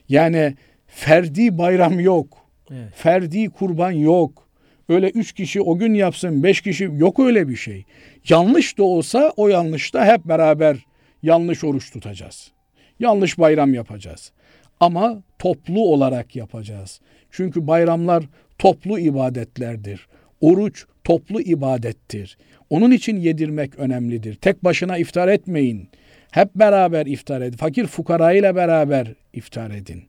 Yani 0.10 0.56
ferdi 0.88 1.58
bayram 1.58 2.00
yok. 2.00 2.38
Evet. 2.72 2.94
Ferdi 2.96 3.50
kurban 3.50 3.92
yok. 3.92 4.51
Öyle 4.92 5.10
üç 5.10 5.34
kişi 5.34 5.62
o 5.62 5.78
gün 5.78 5.94
yapsın, 5.94 6.44
beş 6.44 6.62
kişi 6.62 6.84
yok 6.84 7.20
öyle 7.20 7.48
bir 7.48 7.56
şey. 7.56 7.86
Yanlış 8.30 8.78
da 8.78 8.84
olsa 8.84 9.34
o 9.38 9.48
yanlışta 9.48 10.06
hep 10.06 10.26
beraber 10.26 10.78
yanlış 11.24 11.64
oruç 11.64 11.92
tutacağız. 11.92 12.52
Yanlış 13.00 13.40
bayram 13.40 13.74
yapacağız. 13.74 14.32
Ama 14.80 15.24
toplu 15.40 15.80
olarak 15.80 16.36
yapacağız. 16.36 17.02
Çünkü 17.32 17.68
bayramlar 17.68 18.24
toplu 18.60 19.00
ibadetlerdir. 19.00 20.08
Oruç 20.42 20.86
toplu 21.04 21.42
ibadettir. 21.42 22.38
Onun 22.70 22.92
için 22.92 23.18
yedirmek 23.18 23.80
önemlidir. 23.80 24.36
Tek 24.36 24.64
başına 24.64 24.98
iftar 24.98 25.28
etmeyin. 25.28 25.90
Hep 26.32 26.56
beraber 26.56 27.06
iftar 27.06 27.42
edin. 27.42 27.58
Fakir 27.58 27.88
fukara 27.88 28.34
ile 28.34 28.56
beraber 28.56 29.08
iftar 29.34 29.72
edin. 29.72 30.04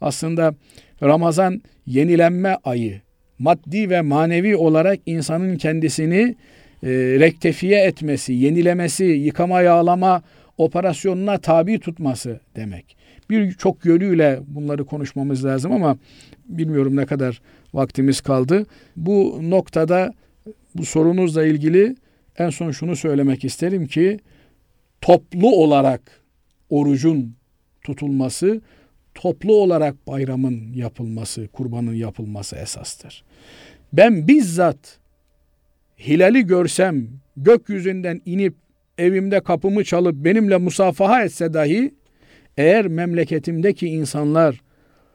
Aslında 0.00 0.54
Ramazan 1.02 1.62
yenilenme 1.86 2.56
ayı. 2.64 3.00
Maddi 3.40 3.90
ve 3.90 4.00
manevi 4.00 4.56
olarak 4.56 4.98
insanın 5.06 5.56
kendisini 5.56 6.36
e, 6.82 6.88
rektefiye 7.20 7.84
etmesi, 7.84 8.32
yenilemesi, 8.32 9.04
yıkama 9.04 9.62
yağlama 9.62 10.22
operasyonuna 10.58 11.38
tabi 11.38 11.78
tutması 11.78 12.40
demek. 12.56 12.96
Bir 13.30 13.52
çok 13.52 13.84
yönüyle 13.84 14.40
bunları 14.46 14.84
konuşmamız 14.84 15.44
lazım 15.44 15.72
ama 15.72 15.98
bilmiyorum 16.48 16.96
ne 16.96 17.06
kadar 17.06 17.40
vaktimiz 17.74 18.20
kaldı. 18.20 18.66
Bu 18.96 19.40
noktada 19.42 20.14
bu 20.74 20.84
sorunuzla 20.84 21.44
ilgili 21.46 21.96
en 22.38 22.50
son 22.50 22.70
şunu 22.70 22.96
söylemek 22.96 23.44
isterim 23.44 23.86
ki 23.86 24.18
toplu 25.00 25.56
olarak 25.56 26.00
orucun 26.70 27.34
tutulması, 27.82 28.60
toplu 29.14 29.54
olarak 29.54 30.06
bayramın 30.06 30.72
yapılması, 30.72 31.48
kurbanın 31.48 31.94
yapılması 31.94 32.56
esastır. 32.56 33.24
Ben 33.92 34.28
bizzat 34.28 34.98
hilali 35.98 36.46
görsem, 36.46 37.08
gökyüzünden 37.36 38.20
inip 38.26 38.54
evimde 38.98 39.40
kapımı 39.40 39.84
çalıp 39.84 40.14
benimle 40.14 40.56
musafaha 40.56 41.24
etse 41.24 41.52
dahi 41.52 41.94
eğer 42.56 42.86
memleketimdeki 42.86 43.88
insanlar, 43.88 44.60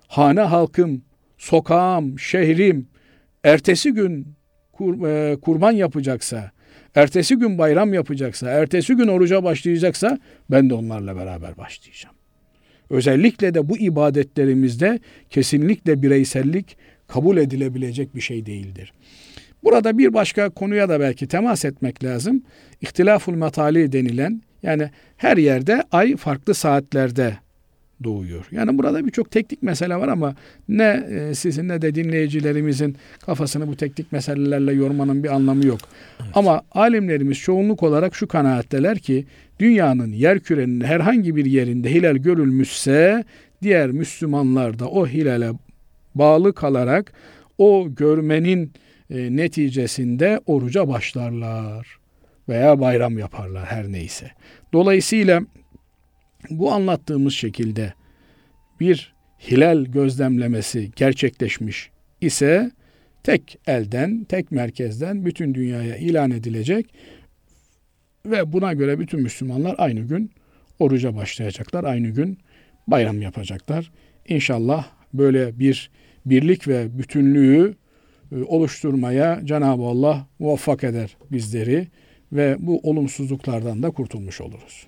hane 0.08 0.42
halkım, 0.42 1.02
sokağım, 1.38 2.20
şehrim 2.20 2.88
ertesi 3.44 3.92
gün 3.92 4.28
kur, 4.74 5.08
e, 5.08 5.36
kurban 5.36 5.72
yapacaksa, 5.72 6.52
ertesi 6.96 7.36
gün 7.36 7.58
bayram 7.58 7.94
yapacaksa, 7.94 8.50
ertesi 8.50 8.96
gün 8.96 9.08
oruca 9.08 9.44
başlayacaksa 9.44 10.20
ben 10.52 10.70
de 10.70 10.74
onlarla 10.74 11.16
beraber 11.16 11.58
başlayacağım. 11.58 12.16
Özellikle 12.90 13.54
de 13.54 13.70
bu 13.70 13.78
ibadetlerimizde 13.78 15.00
kesinlikle 15.30 16.02
bireysellik 16.02 16.78
kabul 17.08 17.38
edilebilecek 17.38 18.16
bir 18.16 18.22
şey 18.22 18.46
değildir. 18.46 18.94
Burada 19.64 19.98
bir 19.98 20.14
başka 20.14 20.50
konuya 20.50 20.90
da 20.90 21.00
belki 21.00 21.28
temas 21.28 21.66
etmek 21.66 22.04
lazım. 22.04 22.44
İhtilaful 22.82 23.36
matali 23.36 23.92
denilen 23.92 24.42
yani 24.64 24.90
her 25.18 25.38
yerde 25.38 25.84
ay 25.92 26.16
farklı 26.16 26.54
saatlerde 26.54 27.38
doğuyor. 28.04 28.48
Yani 28.52 28.78
burada 28.78 29.06
birçok 29.06 29.32
teknik 29.32 29.64
mesele 29.64 29.96
var 29.96 30.08
ama 30.08 30.36
ne 30.70 31.08
e, 31.10 31.36
sizin 31.36 31.68
ne 31.68 31.82
de 31.82 31.96
dinleyicilerimizin 31.96 32.96
kafasını 33.26 33.68
bu 33.68 33.76
teknik 33.76 34.12
meselelerle 34.12 34.74
yormanın 34.74 35.24
bir 35.24 35.36
anlamı 35.36 35.66
yok. 35.66 35.80
Evet. 36.20 36.32
Ama 36.34 36.62
alimlerimiz 36.72 37.38
çoğunluk 37.38 37.84
olarak 37.84 38.16
şu 38.16 38.28
kanaatteler 38.28 39.00
ki 39.00 39.26
dünyanın 39.60 40.12
yer 40.12 40.40
kürenin 40.40 40.82
herhangi 40.82 41.36
bir 41.36 41.46
yerinde 41.46 41.94
hilal 41.94 42.16
görülmüşse 42.16 43.24
diğer 43.62 43.92
Müslümanlar 43.92 44.80
da 44.80 44.88
o 44.88 45.08
hilale 45.08 45.52
bağlı 46.16 46.54
kalarak 46.54 47.14
o 47.58 47.88
görmenin 47.96 48.74
e, 49.10 49.36
neticesinde 49.36 50.42
oruca 50.46 50.88
başlarlar 50.88 52.00
veya 52.50 52.80
bayram 52.80 53.18
yaparlar 53.18 53.66
her 53.66 53.92
neyse. 53.92 54.32
Dolayısıyla 54.74 55.42
bu 56.50 56.72
anlattığımız 56.72 57.34
şekilde 57.34 57.94
bir 58.80 59.16
hilal 59.52 59.86
gözlemlemesi 59.86 60.92
gerçekleşmiş 60.96 61.90
ise 62.22 62.72
tek 63.24 63.58
elden, 63.68 64.24
tek 64.24 64.52
merkezden 64.52 65.26
bütün 65.26 65.54
dünyaya 65.54 65.98
ilan 65.98 66.32
edilecek 66.32 66.94
ve 68.26 68.54
buna 68.54 68.74
göre 68.74 69.00
bütün 69.00 69.22
Müslümanlar 69.22 69.76
aynı 69.78 70.00
gün 70.00 70.32
oruca 70.80 71.16
başlayacaklar, 71.16 71.84
aynı 71.84 72.08
gün 72.08 72.38
bayram 72.88 73.22
yapacaklar. 73.22 73.92
İnşallah 74.28 74.88
böyle 75.14 75.60
bir 75.60 75.92
birlik 76.26 76.68
ve 76.68 76.98
bütünlüğü 76.98 77.76
e, 78.32 78.44
oluşturmaya 78.44 79.42
Cenab-ı 79.46 79.84
Allah 79.84 80.28
muvaffak 80.40 80.84
eder 80.84 81.18
bizleri 81.32 81.88
ve 82.32 82.56
bu 82.60 82.80
olumsuzluklardan 82.84 83.84
da 83.84 83.92
kurtulmuş 83.92 84.42
oluruz. 84.42 84.88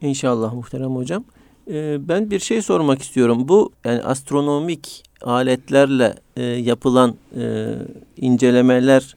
İnşallah 0.00 0.54
muhterem 0.54 0.90
hocam. 0.90 1.24
Ee, 1.70 2.08
ben 2.08 2.30
bir 2.30 2.38
şey 2.38 2.62
sormak 2.62 3.02
istiyorum. 3.02 3.48
Bu 3.48 3.72
yani 3.84 4.02
astronomik 4.02 5.02
aletlerle 5.22 6.14
e, 6.36 6.42
yapılan 6.42 7.16
e, 7.36 7.72
incelemeler 8.16 9.16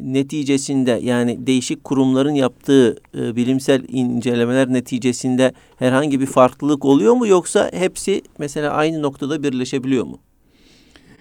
neticesinde 0.00 1.00
yani 1.02 1.46
değişik 1.46 1.84
kurumların 1.84 2.34
yaptığı 2.34 2.96
e, 3.18 3.36
bilimsel 3.36 3.84
incelemeler 3.88 4.72
neticesinde 4.72 5.52
herhangi 5.76 6.20
bir 6.20 6.26
farklılık 6.26 6.84
oluyor 6.84 7.14
mu 7.14 7.26
yoksa 7.26 7.70
hepsi 7.74 8.22
mesela 8.38 8.70
aynı 8.72 9.02
noktada 9.02 9.42
birleşebiliyor 9.42 10.04
mu? 10.04 10.18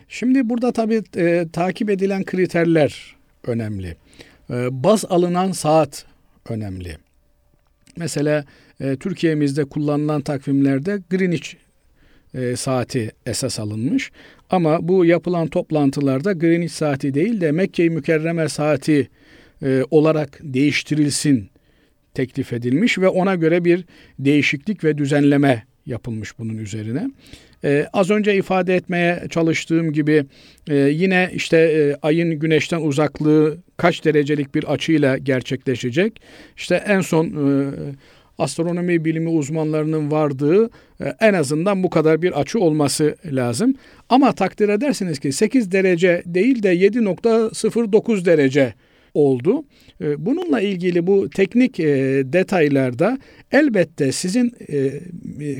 Şimdi 0.07 0.49
burada 0.49 0.71
tabii 0.71 1.03
e, 1.15 1.47
takip 1.53 1.89
edilen 1.89 2.23
kriterler 2.23 3.15
önemli. 3.43 3.95
E, 4.49 4.83
baz 4.83 5.05
alınan 5.05 5.51
saat 5.51 6.05
önemli. 6.49 6.97
Mesela 7.97 8.45
e, 8.79 8.95
Türkiye'mizde 8.95 9.65
kullanılan 9.65 10.21
takvimlerde 10.21 11.01
Greenwich 11.09 11.53
e, 12.33 12.55
saati 12.55 13.11
esas 13.25 13.59
alınmış. 13.59 14.11
Ama 14.53 14.87
bu 14.87 15.05
yapılan 15.05 15.47
toplantılarda 15.47 16.33
Greenwich 16.33 16.73
saati 16.73 17.13
değil 17.13 17.41
de 17.41 17.51
Mekke-i 17.51 17.89
Mükerreme 17.89 18.49
saati 18.49 19.09
e, 19.63 19.83
olarak 19.91 20.39
değiştirilsin 20.43 21.49
teklif 22.13 22.53
edilmiş 22.53 22.97
ve 22.99 23.07
ona 23.07 23.35
göre 23.35 23.65
bir 23.65 23.85
değişiklik 24.19 24.83
ve 24.83 24.97
düzenleme 24.97 25.63
yapılmış 25.85 26.39
bunun 26.39 26.57
üzerine. 26.57 27.11
Ee, 27.63 27.87
az 27.93 28.09
önce 28.09 28.35
ifade 28.35 28.75
etmeye 28.75 29.23
çalıştığım 29.29 29.93
gibi 29.93 30.25
e, 30.67 30.75
yine 30.75 31.31
işte 31.33 31.57
e, 31.57 31.95
ayın 32.01 32.39
güneşten 32.39 32.81
uzaklığı 32.81 33.57
kaç 33.77 34.05
derecelik 34.05 34.55
bir 34.55 34.73
açıyla 34.73 35.17
gerçekleşecek. 35.17 36.21
İşte 36.57 36.83
en 36.87 37.01
son 37.01 37.25
e, 37.25 37.71
astronomi 38.37 39.05
bilimi 39.05 39.29
uzmanlarının 39.29 40.11
vardığı 40.11 40.65
e, 41.01 41.13
en 41.19 41.33
azından 41.33 41.83
bu 41.83 41.89
kadar 41.89 42.21
bir 42.21 42.39
açı 42.39 42.59
olması 42.59 43.15
lazım. 43.25 43.75
Ama 44.09 44.31
takdir 44.31 44.69
edersiniz 44.69 45.19
ki 45.19 45.31
8 45.31 45.71
derece 45.71 46.23
değil 46.25 46.63
de 46.63 46.75
7.09 46.75 48.25
derece 48.25 48.73
oldu. 49.13 49.63
E, 50.01 50.25
bununla 50.25 50.61
ilgili 50.61 51.07
bu 51.07 51.29
teknik 51.29 51.79
e, 51.79 51.85
detaylarda 52.25 53.17
elbette 53.51 54.11
sizin 54.11 54.49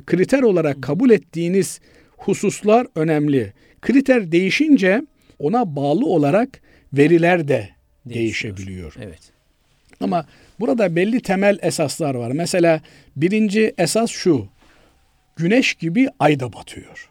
kriter 0.05 0.41
olarak 0.41 0.81
kabul 0.81 1.09
ettiğiniz 1.09 1.79
hususlar 2.17 2.87
önemli. 2.95 3.53
Kriter 3.81 4.31
değişince 4.31 5.01
ona 5.39 5.75
bağlı 5.75 6.05
olarak 6.05 6.61
veriler 6.93 7.47
de 7.47 7.69
değişebiliyor. 8.05 8.95
Evet. 9.01 9.31
Ama 9.99 10.25
burada 10.63 10.95
belli 10.95 11.21
temel 11.21 11.59
esaslar 11.61 12.15
var. 12.15 12.31
Mesela 12.31 12.81
birinci 13.15 13.73
esas 13.77 14.09
şu. 14.09 14.47
Güneş 15.35 15.73
gibi 15.73 16.07
ay 16.19 16.39
da 16.39 16.53
batıyor. 16.53 17.09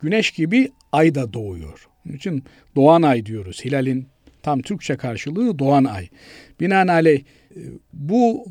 Güneş 0.00 0.30
gibi 0.30 0.72
ay 0.92 1.14
da 1.14 1.32
doğuyor. 1.32 1.88
Onun 2.06 2.16
için 2.16 2.44
doğan 2.76 3.02
ay 3.02 3.26
diyoruz. 3.26 3.64
Hilalin 3.64 4.06
tam 4.42 4.62
Türkçe 4.62 4.96
karşılığı 4.96 5.58
doğan 5.58 5.84
ay. 5.84 6.08
Binaenaleyh 6.60 7.20
e, 7.20 7.60
bu 7.92 8.46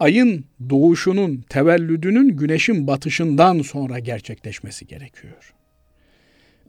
ayın 0.00 0.44
doğuşunun, 0.70 1.44
tevellüdünün 1.48 2.36
güneşin 2.36 2.86
batışından 2.86 3.62
sonra 3.62 3.98
gerçekleşmesi 3.98 4.86
gerekiyor. 4.86 5.53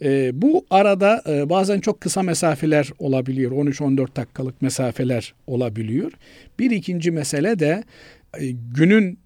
E, 0.02 0.41
bu 0.41 0.66
arada 0.70 1.24
e, 1.28 1.50
bazen 1.50 1.80
çok 1.80 2.02
kısa 2.02 2.24
mesafeler 2.24 2.89
olabiliyor. 3.00 3.52
13-14 3.52 4.16
dakikalık 4.16 4.62
mesafeler 4.62 5.34
olabiliyor. 5.48 6.12
Bir 6.60 6.72
ikinci 6.72 7.12
mesele 7.12 7.60
de 7.60 7.84
e, 8.39 8.52
günün 8.52 9.20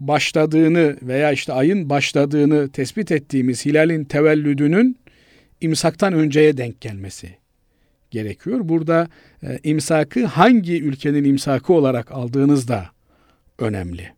başladığını 0.00 0.96
veya 1.02 1.32
işte 1.32 1.52
ayın 1.52 1.90
başladığını 1.90 2.68
tespit 2.68 3.12
ettiğimiz 3.12 3.66
hilalin 3.66 4.04
tevellüdünün 4.04 4.96
imsaktan 5.60 6.12
önceye 6.12 6.56
denk 6.56 6.80
gelmesi 6.80 7.28
gerekiyor. 8.10 8.60
Burada 8.62 9.08
e, 9.42 9.58
imsakı 9.62 10.24
hangi 10.24 10.82
ülkenin 10.82 11.24
imsakı 11.24 11.72
olarak 11.72 12.12
aldığınız 12.12 12.68
da 12.68 12.86
önemli. 13.58 14.08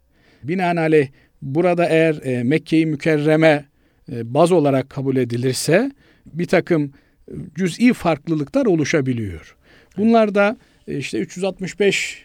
Binaenaleyh 0.42 1.08
burada 1.42 1.86
eğer 1.86 2.20
e, 2.22 2.42
Mekke-i 2.42 2.86
Mükerreme 2.86 3.64
baz 4.24 4.52
olarak 4.52 4.90
kabul 4.90 5.16
edilirse 5.16 5.92
bir 6.26 6.46
takım 6.46 6.92
e, 7.28 7.34
cüz'i 7.54 7.92
farklılıklar 7.92 8.66
oluşabiliyor. 8.66 9.56
Bunlar 9.96 10.34
da 10.34 10.56
e, 10.88 10.98
işte 10.98 11.18
365 11.18 12.24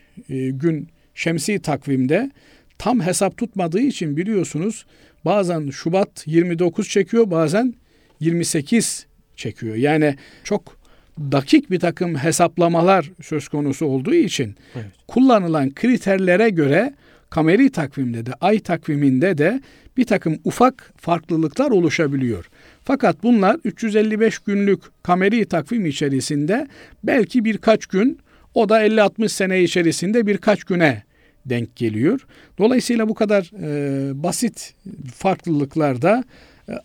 gün 0.50 0.88
şemsi 1.16 1.60
takvimde 1.60 2.32
tam 2.78 3.02
hesap 3.02 3.38
tutmadığı 3.38 3.80
için 3.80 4.18
biliyorsunuz 4.18 4.86
bazen 5.26 5.70
Şubat 5.70 6.24
29 6.26 6.90
çekiyor 6.90 7.32
bazen 7.32 7.74
28 8.20 9.06
çekiyor. 9.36 9.76
Yani 9.76 10.16
çok 10.44 10.78
dakik 11.20 11.72
bir 11.72 11.80
takım 11.80 12.16
hesaplamalar 12.16 13.12
söz 13.22 13.48
konusu 13.48 13.86
olduğu 13.86 14.14
için 14.14 14.56
evet. 14.76 14.86
kullanılan 15.08 15.74
kriterlere 15.74 16.50
göre 16.50 16.94
kameri 17.30 17.70
takvimde 17.70 18.26
de 18.26 18.34
ay 18.42 18.60
takviminde 18.60 19.38
de 19.38 19.62
bir 19.98 20.06
takım 20.06 20.40
ufak 20.44 20.94
farklılıklar 20.98 21.72
oluşabiliyor. 21.72 22.50
Fakat 22.84 23.24
bunlar 23.24 23.58
355 23.64 24.40
günlük 24.40 25.04
kameri 25.04 25.46
takvim 25.46 25.86
içerisinde 25.86 26.68
belki 27.04 27.46
birkaç 27.46 27.86
gün 27.86 28.20
o 28.54 28.70
da 28.70 28.88
50-60 28.88 29.30
sene 29.30 29.64
içerisinde 29.64 30.28
birkaç 30.28 30.64
güne 30.64 31.04
denk 31.46 31.76
geliyor. 31.76 32.26
Dolayısıyla 32.58 33.10
bu 33.10 33.14
kadar 33.14 33.52
e, 33.62 34.24
basit 34.24 34.74
farklılıklarda 35.16 36.24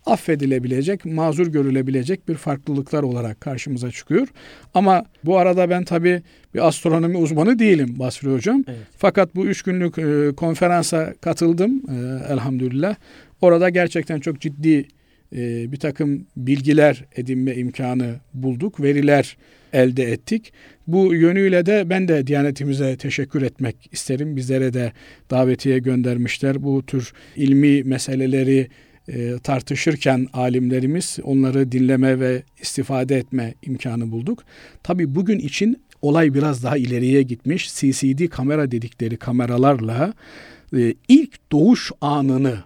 affedilebilecek, 0.07 1.05
mazur 1.05 1.47
görülebilecek 1.47 2.29
bir 2.29 2.35
farklılıklar 2.35 3.03
olarak 3.03 3.41
karşımıza 3.41 3.91
çıkıyor. 3.91 4.29
Ama 4.75 5.05
bu 5.25 5.39
arada 5.39 5.71
ben 5.71 5.85
tabii 5.85 6.23
bir 6.55 6.67
astronomi 6.69 7.17
uzmanı 7.17 7.59
değilim 7.59 7.99
Basri 7.99 8.33
Hocam. 8.33 8.65
Evet. 8.69 8.79
Fakat 8.97 9.35
bu 9.35 9.47
üç 9.47 9.63
günlük 9.63 9.99
e, 9.99 10.33
konferansa 10.37 11.15
katıldım 11.21 11.83
e, 11.89 12.33
elhamdülillah. 12.33 12.97
Orada 13.41 13.69
gerçekten 13.69 14.21
çok 14.21 14.41
ciddi 14.41 14.87
e, 15.37 15.73
bir 15.73 15.77
takım 15.77 16.27
bilgiler 16.37 17.05
edinme 17.17 17.55
imkanı 17.55 18.15
bulduk, 18.35 18.83
veriler 18.83 19.37
elde 19.73 20.13
ettik. 20.13 20.53
Bu 20.87 21.15
yönüyle 21.15 21.67
de 21.67 21.91
ben 21.91 22.09
de 22.09 22.27
Diyanetimize 22.27 22.97
teşekkür 22.97 23.43
etmek 23.43 23.89
isterim. 23.93 24.37
Bizlere 24.37 24.73
de 24.73 24.93
davetiye 25.31 25.79
göndermişler. 25.79 26.63
Bu 26.63 26.87
tür 26.87 27.13
ilmi 27.37 27.83
meseleleri 27.83 28.69
e, 29.09 29.39
tartışırken 29.39 30.27
alimlerimiz 30.33 31.19
onları 31.23 31.73
dinleme 31.73 32.21
ve 32.21 32.43
istifade 32.61 33.17
etme 33.17 33.55
imkanı 33.63 34.11
bulduk. 34.11 34.45
Tabi 34.83 35.15
bugün 35.15 35.39
için 35.39 35.83
olay 36.03 36.35
biraz 36.35 36.65
daha 36.65 36.77
ileriye 36.77 37.23
gitmiş. 37.23 37.75
CCD 37.75 38.29
kamera 38.29 38.71
dedikleri 38.71 39.17
kameralarla 39.17 40.15
e, 40.77 40.95
ilk 41.09 41.53
doğuş 41.53 41.93
anını 42.01 42.59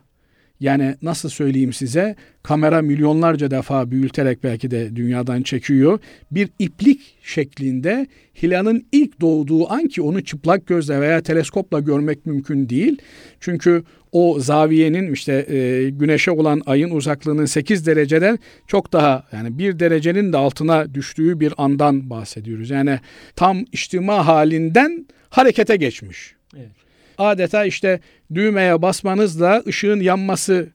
yani 0.61 0.95
nasıl 1.03 1.29
söyleyeyim 1.29 1.73
size 1.73 2.17
kamera 2.43 2.83
milyonlarca 2.83 3.51
defa 3.51 3.91
büyüterek 3.91 4.45
belki 4.45 4.71
de 4.71 4.97
dünyadan 4.97 5.43
çekiyor. 5.43 5.99
Bir 6.31 6.49
iplik 6.59 7.19
şeklinde 7.23 8.07
hilalın 8.43 8.87
ilk 8.93 9.21
doğduğu 9.21 9.73
an 9.73 9.89
ki 9.89 10.03
onu 10.03 10.25
çıplak 10.25 10.67
gözle 10.67 11.01
veya 11.01 11.21
teleskopla 11.21 11.81
görmek 11.81 12.27
mümkün 12.27 12.69
değil. 12.69 12.99
Çünkü 13.41 13.83
o 14.13 14.41
zaviyenin 14.41 15.13
işte 15.13 15.33
e, 15.49 15.91
güneşe 15.91 16.31
olan 16.31 16.63
ayın 16.67 16.91
uzaklığının 16.91 17.47
8 17.47 17.87
dereceden 17.87 18.39
çok 18.67 18.93
daha 18.93 19.25
yani 19.33 19.59
1 19.59 19.79
derecenin 19.79 20.33
de 20.33 20.37
altına 20.37 20.95
düştüğü 20.95 21.41
bir 21.41 21.55
andan 21.59 22.11
bahsediyoruz. 22.11 22.71
Yani 22.71 23.01
tam 23.37 23.65
içtima 23.73 24.27
halinden 24.27 25.07
harekete 25.31 25.77
geçmiş. 25.77 26.35
Evet 26.57 26.86
adeta 27.19 27.65
işte 27.65 28.01
düğmeye 28.35 28.83
basmanızla 28.83 29.63
ışığın 29.67 30.01
yanması 30.01 30.69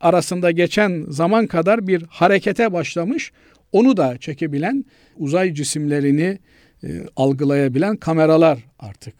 arasında 0.00 0.50
geçen 0.50 1.04
zaman 1.08 1.46
kadar 1.46 1.86
bir 1.86 2.02
harekete 2.08 2.72
başlamış. 2.72 3.32
Onu 3.72 3.96
da 3.96 4.18
çekebilen 4.18 4.84
uzay 5.16 5.54
cisimlerini 5.54 6.38
e, 6.84 6.88
algılayabilen 7.16 7.96
kameralar 7.96 8.58
artık 8.78 9.14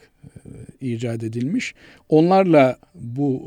e, 0.81 0.89
icat 0.89 1.23
edilmiş. 1.23 1.75
Onlarla 2.09 2.77
bu 2.95 3.43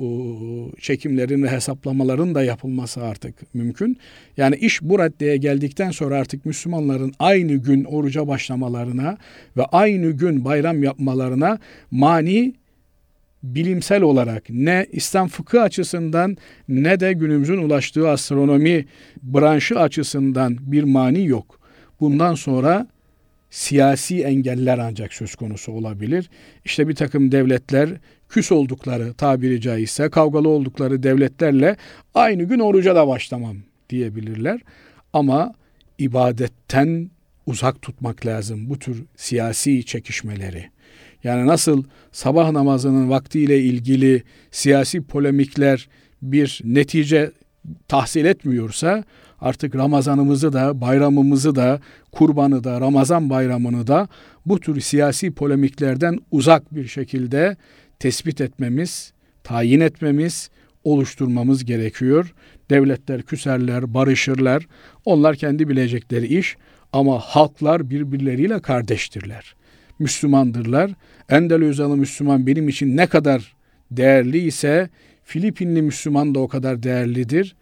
e, 0.77 0.81
çekimlerin 0.81 1.43
ve 1.43 1.49
hesaplamaların 1.49 2.35
da 2.35 2.43
yapılması 2.43 3.03
artık 3.03 3.55
mümkün. 3.55 3.97
Yani 4.37 4.55
iş 4.55 4.81
bu 4.81 4.99
raddeye 4.99 5.37
geldikten 5.37 5.91
sonra 5.91 6.17
artık 6.17 6.45
Müslümanların 6.45 7.13
aynı 7.19 7.53
gün 7.53 7.83
oruca 7.83 8.27
başlamalarına 8.27 9.17
ve 9.57 9.65
aynı 9.65 10.11
gün 10.11 10.45
bayram 10.45 10.83
yapmalarına 10.83 11.59
mani 11.91 12.53
bilimsel 13.43 14.01
olarak 14.01 14.43
ne 14.49 14.87
İslam 14.91 15.27
fıkıh 15.27 15.63
açısından 15.63 16.37
ne 16.67 16.99
de 16.99 17.13
günümüzün 17.13 17.57
ulaştığı 17.57 18.09
astronomi 18.09 18.85
branşı 19.23 19.79
açısından 19.79 20.57
bir 20.59 20.83
mani 20.83 21.25
yok. 21.27 21.59
Bundan 21.99 22.35
sonra 22.35 22.87
siyasi 23.49 24.23
engeller 24.23 24.77
ancak 24.77 25.13
söz 25.13 25.35
konusu 25.35 25.71
olabilir. 25.71 26.29
İşte 26.65 26.87
bir 26.87 26.95
takım 26.95 27.31
devletler 27.31 27.89
küs 28.29 28.51
oldukları 28.51 29.13
tabiri 29.13 29.61
caizse 29.61 30.09
kavgalı 30.09 30.49
oldukları 30.49 31.03
devletlerle 31.03 31.75
aynı 32.13 32.43
gün 32.43 32.59
oruca 32.59 32.95
da 32.95 33.07
başlamam 33.07 33.57
diyebilirler. 33.89 34.61
Ama 35.13 35.53
ibadetten 35.97 37.09
uzak 37.45 37.81
tutmak 37.81 38.25
lazım 38.25 38.69
bu 38.69 38.79
tür 38.79 39.03
siyasi 39.15 39.85
çekişmeleri. 39.85 40.69
Yani 41.23 41.47
nasıl 41.47 41.83
sabah 42.11 42.51
namazının 42.51 43.09
vaktiyle 43.09 43.59
ilgili 43.59 44.23
siyasi 44.51 45.01
polemikler 45.01 45.89
bir 46.21 46.61
netice 46.63 47.31
tahsil 47.87 48.25
etmiyorsa 48.25 49.03
artık 49.39 49.75
Ramazanımızı 49.75 50.53
da 50.53 50.81
bayramımızı 50.81 51.55
da 51.55 51.79
kurbanı 52.11 52.63
da 52.63 52.81
Ramazan 52.81 53.29
bayramını 53.29 53.87
da 53.87 54.07
bu 54.45 54.59
tür 54.59 54.81
siyasi 54.81 55.31
polemiklerden 55.31 56.17
uzak 56.31 56.75
bir 56.75 56.87
şekilde 56.87 57.57
tespit 57.99 58.41
etmemiz, 58.41 59.13
tayin 59.43 59.79
etmemiz, 59.79 60.49
oluşturmamız 60.83 61.65
gerekiyor. 61.65 62.33
Devletler 62.69 63.21
küserler, 63.21 63.93
barışırlar. 63.93 64.67
Onlar 65.05 65.35
kendi 65.35 65.69
bilecekleri 65.69 66.39
iş 66.39 66.57
ama 66.93 67.19
halklar 67.19 67.89
birbirleriyle 67.89 68.61
kardeştirler. 68.61 69.55
Müslümandırlar. 69.99 70.91
Endonezyalı 71.29 71.97
Müslüman 71.97 72.47
benim 72.47 72.69
için 72.69 72.97
ne 72.97 73.07
kadar 73.07 73.55
değerli 73.91 74.37
ise 74.37 74.89
Filipinli 75.23 75.81
Müslüman 75.81 76.35
da 76.35 76.39
o 76.39 76.47
kadar 76.47 76.83
değerlidir. 76.83 77.55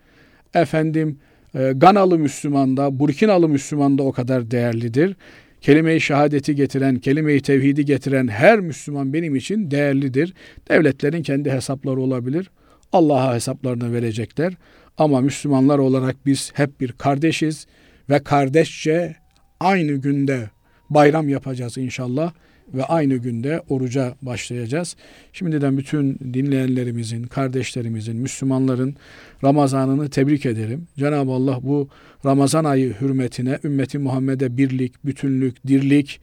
Efendim 0.54 1.20
e, 1.56 1.72
Ganalı 1.76 2.20
Müslüman 2.20 2.78
da, 2.78 3.00
Burkinalı 3.00 3.50
Müslüman 3.50 3.98
da 3.98 4.04
o 4.04 4.12
kadar 4.12 4.52
değerlidir. 4.52 5.16
Kelime-i 5.62 6.02
şehadeti 6.02 6.56
getiren, 6.56 6.96
kelime-i 6.96 7.42
tevhidi 7.42 7.86
getiren 7.86 8.28
her 8.28 8.60
Müslüman 8.60 9.14
benim 9.14 9.36
için 9.36 9.72
değerlidir. 9.72 10.34
Devletlerin 10.70 11.24
kendi 11.24 11.52
hesapları 11.52 12.02
olabilir. 12.02 12.50
Allah'a 12.92 13.36
hesaplarını 13.36 13.94
verecekler. 13.94 14.54
Ama 14.98 15.22
Müslümanlar 15.22 15.80
olarak 15.80 16.16
biz 16.26 16.52
hep 16.54 16.82
bir 16.82 16.92
kardeşiz 16.92 17.68
ve 18.10 18.20
kardeşçe 18.20 19.16
aynı 19.60 19.92
günde 19.92 20.50
bayram 20.90 21.30
yapacağız 21.30 21.78
inşallah 21.78 22.32
ve 22.74 22.84
aynı 22.84 23.16
günde 23.16 23.62
oruca 23.70 24.16
başlayacağız. 24.22 24.96
Şimdiden 25.34 25.78
bütün 25.78 26.20
dinleyenlerimizin, 26.34 27.24
kardeşlerimizin, 27.24 28.16
Müslümanların 28.16 28.96
Ramazanını 29.44 30.10
tebrik 30.10 30.46
ederim. 30.46 30.88
Cenab-ı 30.98 31.32
Allah 31.32 31.60
bu 31.64 31.90
Ramazan 32.26 32.64
ayı 32.64 32.94
hürmetine 33.02 33.60
ümmeti 33.64 34.00
Muhammed'e 34.00 34.58
birlik, 34.58 35.06
bütünlük, 35.06 35.68
dirlik 35.68 36.20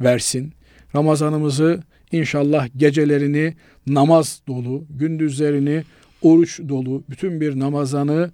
versin. 0.00 0.52
Ramazanımızı 0.94 1.82
inşallah 2.12 2.68
gecelerini 2.76 3.54
namaz 3.86 4.42
dolu, 4.48 4.84
gündüzlerini 4.90 5.82
oruç 6.22 6.60
dolu, 6.68 7.02
bütün 7.10 7.40
bir 7.40 7.58
namazanı 7.58 8.30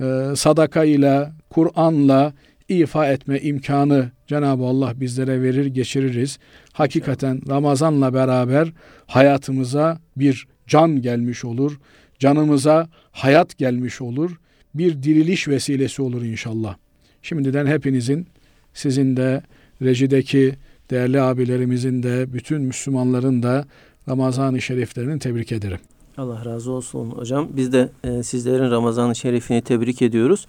e, 0.00 0.24
sadaka 0.36 0.84
ile, 0.84 1.28
Kur'an'la, 1.50 2.32
ifa 2.68 3.06
etme 3.06 3.40
imkanı 3.40 4.10
Cenab-ı 4.26 4.64
Allah 4.64 5.00
bizlere 5.00 5.42
verir 5.42 5.66
geçiririz. 5.66 6.38
Hakikaten 6.72 7.48
Ramazan'la 7.48 8.14
beraber 8.14 8.72
hayatımıza 9.06 9.98
bir 10.16 10.46
can 10.66 11.02
gelmiş 11.02 11.44
olur. 11.44 11.80
Canımıza 12.18 12.88
hayat 13.12 13.58
gelmiş 13.58 14.00
olur. 14.00 14.30
Bir 14.74 15.02
diriliş 15.02 15.48
vesilesi 15.48 16.02
olur 16.02 16.22
inşallah. 16.22 16.76
Şimdiden 17.22 17.66
hepinizin 17.66 18.26
sizin 18.74 19.16
de 19.16 19.42
rejideki 19.82 20.54
değerli 20.90 21.20
abilerimizin 21.20 22.02
de 22.02 22.32
bütün 22.32 22.62
Müslümanların 22.62 23.42
da 23.42 23.64
Ramazan-ı 24.08 24.62
Şeriflerini 24.62 25.18
tebrik 25.18 25.52
ederim. 25.52 25.78
Allah 26.18 26.44
razı 26.44 26.72
olsun 26.72 27.10
hocam. 27.10 27.48
Biz 27.56 27.72
de 27.72 27.88
e, 28.04 28.22
sizlerin 28.22 28.70
Ramazan-ı 28.70 29.16
Şerifini 29.16 29.62
tebrik 29.62 30.02
ediyoruz 30.02 30.46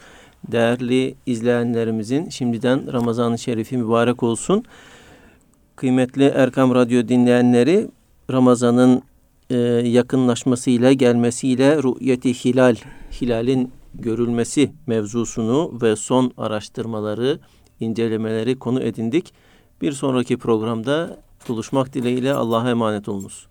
değerli 0.47 1.15
izleyenlerimizin 1.25 2.29
şimdiden 2.29 2.93
Ramazan-ı 2.93 3.39
Şerifi 3.39 3.77
mübarek 3.77 4.23
olsun. 4.23 4.63
Kıymetli 5.75 6.23
Erkam 6.23 6.75
Radyo 6.75 7.07
dinleyenleri 7.07 7.87
Ramazan'ın 8.31 9.01
e, 9.49 9.55
yakınlaşmasıyla 9.87 10.93
gelmesiyle 10.93 11.83
rü'yeti 11.83 12.33
hilal, 12.45 12.75
hilalin 13.21 13.71
görülmesi 13.93 14.71
mevzusunu 14.87 15.79
ve 15.81 15.95
son 15.95 16.31
araştırmaları, 16.37 17.39
incelemeleri 17.79 18.59
konu 18.59 18.81
edindik. 18.83 19.33
Bir 19.81 19.91
sonraki 19.91 20.37
programda 20.37 21.17
buluşmak 21.47 21.93
dileğiyle 21.93 22.33
Allah'a 22.33 22.69
emanet 22.69 23.09
olunuz. 23.09 23.47